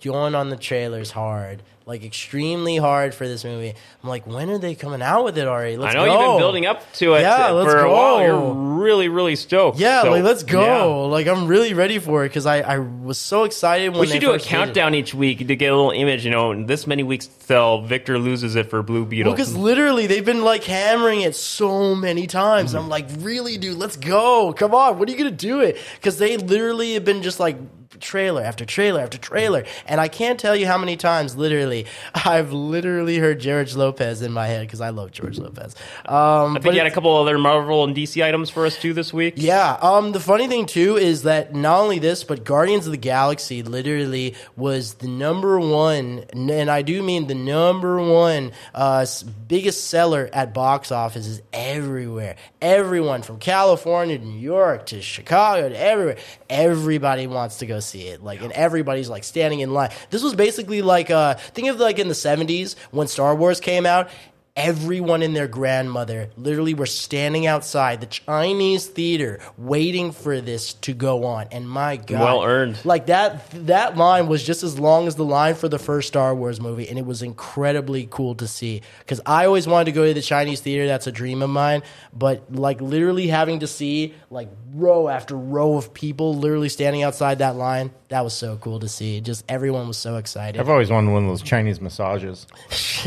[0.03, 1.63] going on the trailers hard.
[1.87, 3.75] Like extremely hard for this movie.
[4.03, 5.77] I'm like, when are they coming out with it already?
[5.77, 6.13] Let's I know go.
[6.13, 8.23] you've been building up to it Yeah, for let's a while.
[8.23, 9.79] You're really, really stoked.
[9.79, 10.63] Yeah, So, like let's go.
[10.63, 10.83] yeah.
[11.11, 14.23] Like I'm really ready for it because I, I was so excited when We should
[14.23, 16.25] do a countdown each week to get a little image.
[16.25, 19.31] You know, this many weeks till Victor loses it for Blue Beetle.
[19.35, 22.71] Because literally, they've been like hammering it so many times.
[22.71, 22.79] Mm-hmm.
[22.85, 24.55] I'm like, really, dude, let's go.
[24.55, 25.77] Come on, what are you gonna do it?
[25.97, 27.59] Because they literally have been just like
[28.01, 31.74] trailer after trailer after trailer, and I can't tell you how many times, literally,
[32.15, 35.75] I've literally heard George Lopez in my head because I love George Lopez.
[36.07, 38.93] Um, I think you had a couple other Marvel and DC items for us too
[38.93, 39.35] this week.
[39.37, 39.79] Yeah.
[39.81, 40.13] Um.
[40.13, 44.35] The funny thing too is that not only this, but Guardians of the Galaxy literally
[44.57, 49.07] was the number one, and I do mean the number one uh,
[49.49, 52.37] biggest seller at box offices everywhere.
[52.61, 56.17] Everyone from California to New York to Chicago to everywhere.
[56.49, 58.23] Everybody wants to go see it.
[58.23, 59.91] Like, and everybody's like standing in line.
[60.11, 63.87] This was basically like uh, think of like in the seventies when Star Wars came
[63.87, 64.11] out
[64.57, 70.95] everyone and their grandmother literally were standing outside the Chinese theater waiting for this to
[70.95, 71.49] go on.
[71.51, 72.79] And my God, Well earned.
[72.85, 76.35] Like that, that line was just as long as the line for the first Star
[76.35, 78.83] Wars movie, and it was incredibly cool to see.
[79.01, 80.87] Because I always wanted to go to the Chinese theater.
[80.87, 81.83] That's a dream of mine.
[82.13, 87.39] But like literally having to see like row after row of people literally standing outside
[87.39, 89.21] that line, that was so cool to see.
[89.21, 90.61] Just everyone was so excited.
[90.61, 92.47] I've always wanted one of those Chinese massages.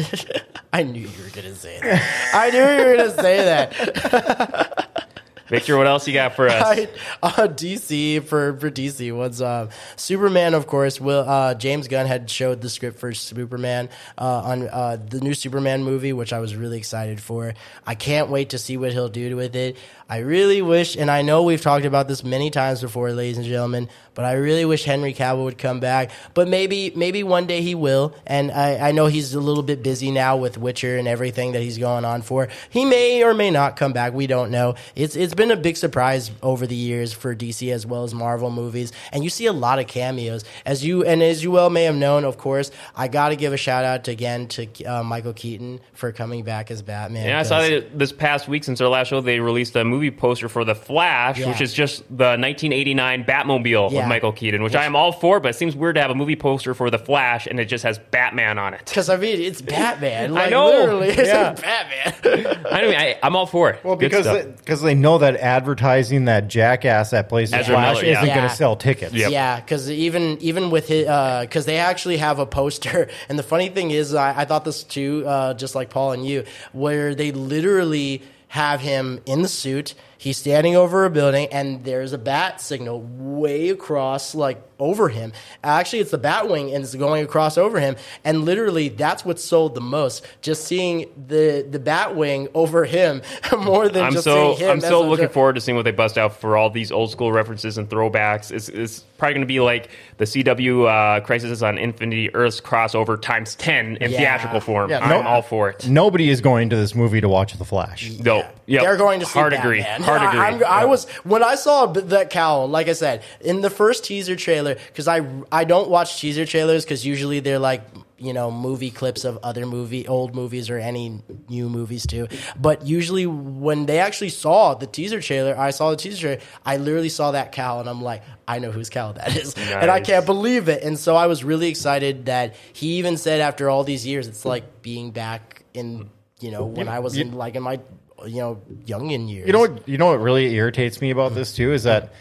[0.73, 2.33] I knew you were gonna say that.
[2.33, 4.83] I knew you were gonna say that.
[5.47, 6.61] Victor, what else you got for us?
[6.61, 6.89] I,
[7.23, 10.53] uh, DC for for DC was uh, Superman.
[10.53, 14.97] Of course, will uh, James Gunn had showed the script for Superman uh, on uh,
[14.97, 17.53] the new Superman movie, which I was really excited for.
[17.85, 19.77] I can't wait to see what he'll do with it.
[20.09, 23.45] I really wish, and I know we've talked about this many times before, ladies and
[23.45, 26.09] gentlemen, but I really wish Henry Cavill would come back.
[26.33, 28.15] But maybe maybe one day he will.
[28.25, 31.61] And I, I know he's a little bit busy now with Witcher and everything that
[31.61, 32.47] he's going on for.
[32.71, 34.13] He may or may not come back.
[34.13, 34.73] We don't know.
[34.95, 38.49] It's it's been a big surprise over the years for DC as well as Marvel
[38.49, 40.43] movies, and you see a lot of cameos.
[40.65, 43.53] As you and as you well may have known, of course, I got to give
[43.53, 47.27] a shout out to, again to uh, Michael Keaton for coming back as Batman.
[47.27, 50.09] Yeah, I saw that this past week since our last show, they released a movie
[50.09, 51.49] poster for The Flash, Yeah.
[51.49, 54.06] which is just the 1989 Batmobile Yeah.
[54.07, 56.15] With Michael Keaton, which I am all for, but it seems weird to have a
[56.15, 58.81] movie poster for The Flash and it just has Batman on it.
[58.85, 60.33] Because I mean, it's Batman.
[60.37, 60.67] Like, know.
[60.67, 61.53] Literally, it's Yeah.
[62.23, 62.65] Batman.
[62.71, 63.83] I mean, I, I'm all for it.
[63.83, 64.43] Well, Good because stuff.
[64.43, 68.21] they, because they know that advertising that jackass that plays the Ezra Flash Miller, yeah.
[68.21, 69.13] isn't going to sell tickets.
[69.13, 69.31] Yep.
[69.31, 73.69] Yeah, because even even with his, because they actually have a poster, and the funny
[73.69, 76.43] thing is, I, I thought this too, uh, just like Paul and you,
[76.73, 79.93] where they literally have him in the suit.
[80.17, 85.31] He's standing over a building, and there's a bat signal way across, like over him.
[85.63, 87.95] Actually, it's the bat wing, and it's going across over him.
[88.23, 90.25] And literally, that's what sold the most.
[90.41, 93.21] Just seeing the the bat wing over him
[93.59, 94.73] more than I'm just so seeing him.
[94.75, 97.11] I'm so a- looking forward to seeing what they bust out for all these old
[97.11, 98.51] school references and throwbacks.
[98.51, 100.87] It's, it's probably going to be like the CW
[101.17, 104.17] uh, Crisis on Infinity Earths crossover times ten in Yeah.
[104.19, 104.89] theatrical form.
[104.89, 105.87] Yeah, I'm no- all for it.
[105.87, 108.11] Nobody is going to this movie to watch The Flash.
[108.19, 108.83] No, yep.
[108.83, 109.65] They're going to see hard Batman.
[109.65, 109.81] agree.
[110.05, 110.39] Hard I- agree.
[110.39, 112.67] I'm- I, was when I saw that cowl.
[112.67, 115.21] Like I said in the first teaser trailer, because I
[115.51, 117.81] I don't watch teaser trailers because usually they're like
[118.19, 122.27] you know movie clips of other movie old movies or any new movies too.
[122.59, 126.41] But usually when they actually saw the teaser trailer, I saw the teaser trailer.
[126.65, 129.89] I literally saw that cowl and I'm like, I know whose cowl that is, and
[129.91, 130.83] I can't believe it.
[130.83, 134.45] And so I was really excited that he even said after all these years, it's
[134.45, 137.79] like being back in you know when I was in like in my
[138.25, 139.47] you know young in years.
[139.47, 139.87] You know what?
[139.87, 142.13] You know what really irritates me about this too is that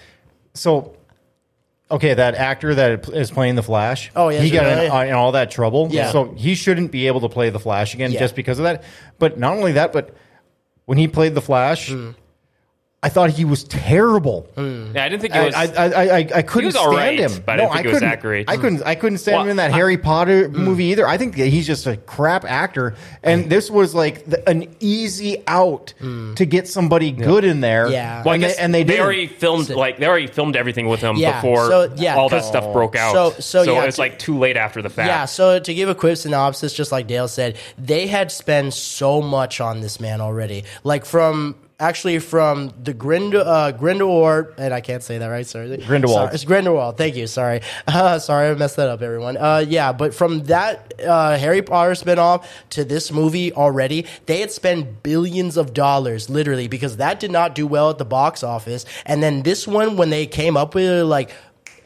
[0.55, 0.93] so.
[1.89, 4.10] Okay, that actor that is playing the Flash.
[4.16, 5.05] Oh, yeah, he got in, yeah.
[5.05, 5.86] in all that trouble.
[5.93, 6.10] Yeah.
[6.10, 8.18] so he shouldn't be able to play the Flash again Yeah.
[8.18, 8.82] just because of that.
[9.20, 10.12] But not only that, but
[10.86, 12.10] when he played the Flash, Hmm.
[13.07, 14.49] I thought he was terrible.
[14.57, 14.91] Hmm.
[14.93, 15.55] Yeah, I didn't think it I, was.
[15.55, 17.41] I, I, I, I couldn't was stand all right, him.
[17.47, 18.51] but I didn't think it was couldn't- that great.
[18.51, 18.83] I couldn't.
[18.83, 20.57] I couldn't stand Well, him in that I- Harry Potter hmm.
[20.57, 21.07] movie either.
[21.07, 23.49] I think that he's just a crap actor, and hmm.
[23.49, 27.89] this was like the, an easy out to get somebody good in there.
[27.93, 28.24] Yeah.
[28.24, 28.99] well, I and, guess they, and they did.
[28.99, 32.41] already filmed like they already filmed everything with him Yeah, before so, yeah, all that
[32.41, 33.12] 'cause- stuff broke out.
[33.12, 35.07] So- so, yeah, it's to- like too late after the fact.
[35.07, 39.23] Yeah, so to give a quick synopsis, just like Dale said, they had spent so
[39.23, 40.65] much on this man already.
[40.83, 45.47] Like from actually from the Grind uh, Grindelwald, and I can't say that right.
[45.47, 46.19] Sorry, Grindelwald.
[46.19, 46.97] Sorry, it's Grindelwald.
[46.97, 47.27] Thank you.
[47.27, 49.36] Sorry, uh, sorry, I messed that up, everyone.
[49.36, 54.51] Uh, yeah, but from that uh, Harry Potter spinoff to this movie already, they had
[54.51, 58.85] spent billions of dollars, literally, because that did not do well at the box office.
[59.05, 61.31] And then this one, when they came up with it, like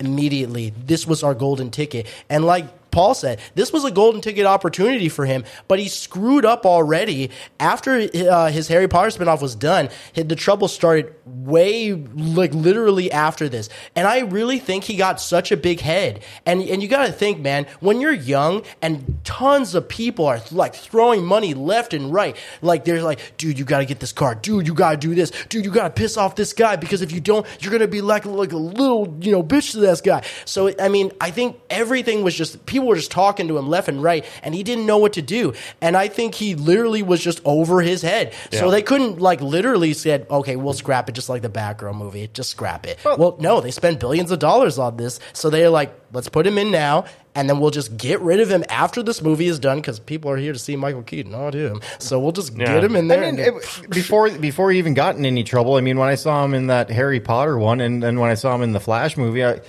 [0.01, 0.71] immediately.
[0.71, 2.07] This was our golden ticket.
[2.29, 6.45] And like Paul said, this was a golden ticket opportunity for him, but he screwed
[6.45, 7.31] up already.
[7.59, 13.49] After uh, his Harry Potter spinoff was done, the trouble started way, like literally after
[13.49, 13.69] this.
[13.95, 16.23] And I really think he got such a big head.
[16.47, 20.75] And, and you gotta think, man, when you're young and tons of people are like
[20.75, 24.35] throwing money left and right, like they're like, dude, you gotta get this car.
[24.35, 25.31] Dude, you gotta do this.
[25.49, 28.25] Dude, you gotta piss off this guy because if you don't, you're gonna be like,
[28.25, 30.25] like a little, you know, bitch to this guy.
[30.45, 33.89] So, I mean, I think everything was just, people were just talking to him left
[33.89, 35.53] and right and he didn't know what to do.
[35.81, 38.33] And I think he literally was just over his head.
[38.53, 42.29] So they couldn't like literally said, okay, we'll scrap it just like the Batgirl movie.
[42.33, 42.99] Just scrap it.
[43.05, 45.21] Well, no, they spent billions of dollars on this.
[45.33, 47.05] So they're like, let's put him in now.
[47.33, 50.33] And then we'll just get rid of him after this movie is done because people
[50.33, 51.81] are here to see Michael Keaton, not him.
[52.01, 52.67] So we'll just Yeah.
[52.75, 53.21] get him in I there.
[53.33, 55.77] mean, and it, before before he even got in any trouble.
[55.77, 58.35] I mean, when I saw him in that Harry Potter one, and then when I
[58.35, 59.61] saw him in the Flash movie, I,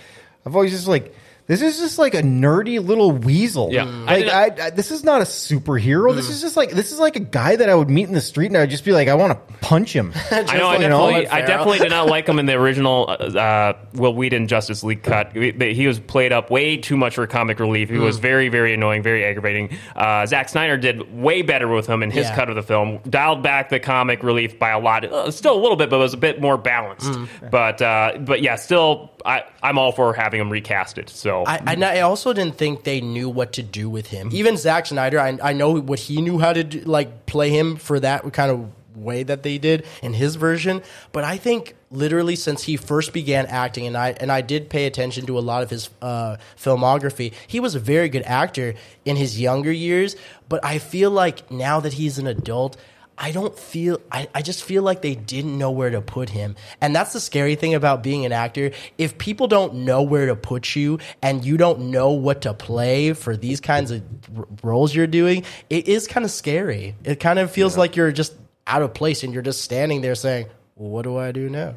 [0.45, 1.13] I've always just like.
[1.47, 3.69] This is just like a nerdy little weasel.
[3.72, 3.84] Yeah.
[4.07, 6.15] I like I, I, this is not a superhero.
[6.15, 8.22] This is just like this is like a guy that I would meet in the
[8.22, 10.13] street, and I'd just be like, I want to punch him.
[10.31, 10.68] I know.
[10.68, 14.13] I you know, definitely, I definitely did not like him in the original uh, Will
[14.13, 15.34] Whedon Justice League cut.
[15.34, 17.89] He he was played up way too much for comic relief.
[17.89, 19.77] He was very, very annoying, very aggravating.
[19.95, 22.35] Uh, Zack Snyder did way better with him in his Yeah.
[22.35, 22.99] cut of the film.
[23.09, 25.99] Dialed back the comic relief by a lot, uh, still a little bit, but it
[25.99, 27.11] was a bit more balanced.
[27.49, 31.09] But uh, but yeah, still, I, I'm all for having him recasted.
[31.09, 34.30] So I, I also didn't think they knew what to do with him.
[34.32, 37.76] Even Zack Snyder, I, I know what he knew how to do, like play him
[37.76, 40.82] for that kind of way that they did in his version.
[41.12, 44.86] But I think literally since he first began acting, and I and I did pay
[44.86, 48.76] attention to a lot of his uh, filmography, he was a very good actor
[49.06, 50.16] in his younger years.
[50.49, 52.78] But I feel like now that he's an adult.
[53.23, 56.56] I don't feel I, I just feel like they didn't know where to put him.
[56.81, 58.72] And that's the scary thing about being an actor.
[58.98, 63.14] If people don't know where to put you and you don't know what to play
[63.14, 64.02] for these kinds of
[64.35, 66.95] r- roles you're doing, it is kind of scary.
[67.03, 68.34] It kind of feels like you're just
[68.65, 71.76] out of place and you're just standing there saying, well, what do I do now?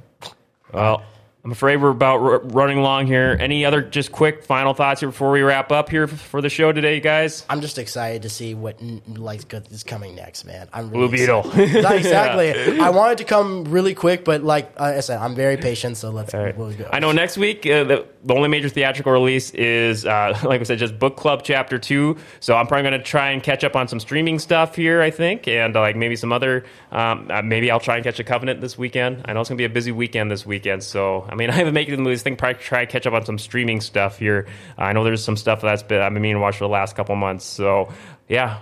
[0.72, 1.02] Well,
[1.44, 3.36] I'm afraid we're about r- running along here.
[3.38, 6.72] Any other just quick final thoughts here before we wrap up here for the show
[6.72, 7.44] today, guys?
[7.50, 10.70] I'm just excited to see what n- like good is coming next, man.
[10.72, 11.50] I'm Blue Beetle.
[11.60, 12.80] exactly.
[12.80, 15.98] I wanted to come really quick, but like I said, I'm very patient.
[15.98, 16.56] So let's right.
[16.56, 16.88] we'll go.
[16.90, 20.64] I know next week uh, the, the only major theatrical release is, uh, like I
[20.64, 22.16] said, just Book Club Chapter Two.
[22.40, 25.02] So I'm probably going to try and catch up on some streaming stuff here.
[25.02, 26.64] I think, and uh, like maybe some other.
[26.90, 29.22] Um, uh, maybe I'll try and catch a Covenant this weekend.
[29.26, 30.82] I know it's going to be a busy weekend this weekend.
[30.82, 32.22] So I mean, I haven't made the movies.
[32.22, 34.46] I think probably try and catch up on some streaming stuff here.
[34.78, 36.96] I know there's some stuff that's been I've been meaning to watch for the last
[36.96, 37.44] couple months.
[37.44, 37.92] So
[38.28, 38.60] yeah.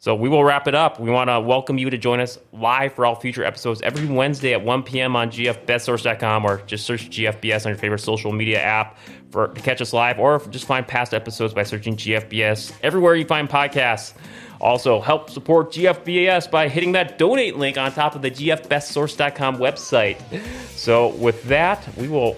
[0.00, 1.00] So we will wrap it up.
[1.00, 4.52] We want to welcome you to join us live for all future episodes every Wednesday
[4.52, 5.16] at 1 p.m.
[5.16, 8.96] on gfbestsource.com or just search GFBS on your favorite social media app
[9.30, 13.24] for to catch us live or just find past episodes by searching GFBS everywhere you
[13.24, 14.14] find podcasts.
[14.60, 20.20] Also, help support GFBS by hitting that donate link on top of the gfbestsource.com website.
[20.70, 22.36] So with that, we will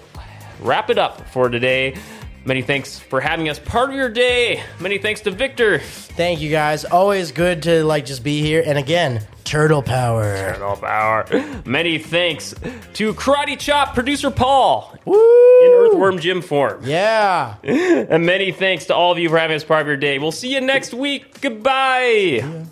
[0.61, 1.95] wrap it up for today.
[2.43, 4.63] Many thanks for having us part of your day.
[4.79, 5.79] Many thanks to Victor.
[5.79, 6.85] Thank you guys.
[6.85, 8.63] Always good to like just be here.
[8.65, 10.53] And again, turtle power.
[10.53, 11.25] Turtle Power.
[11.65, 12.55] Many thanks
[12.93, 15.13] to Karate Chop producer Paul Woo!
[15.15, 16.81] in Earthworm Jim form.
[16.83, 17.55] Yeah.
[18.11, 20.17] And many thanks to all of you for having us part of your day.
[20.17, 21.39] We'll see you next week.
[21.41, 22.65] Goodbye.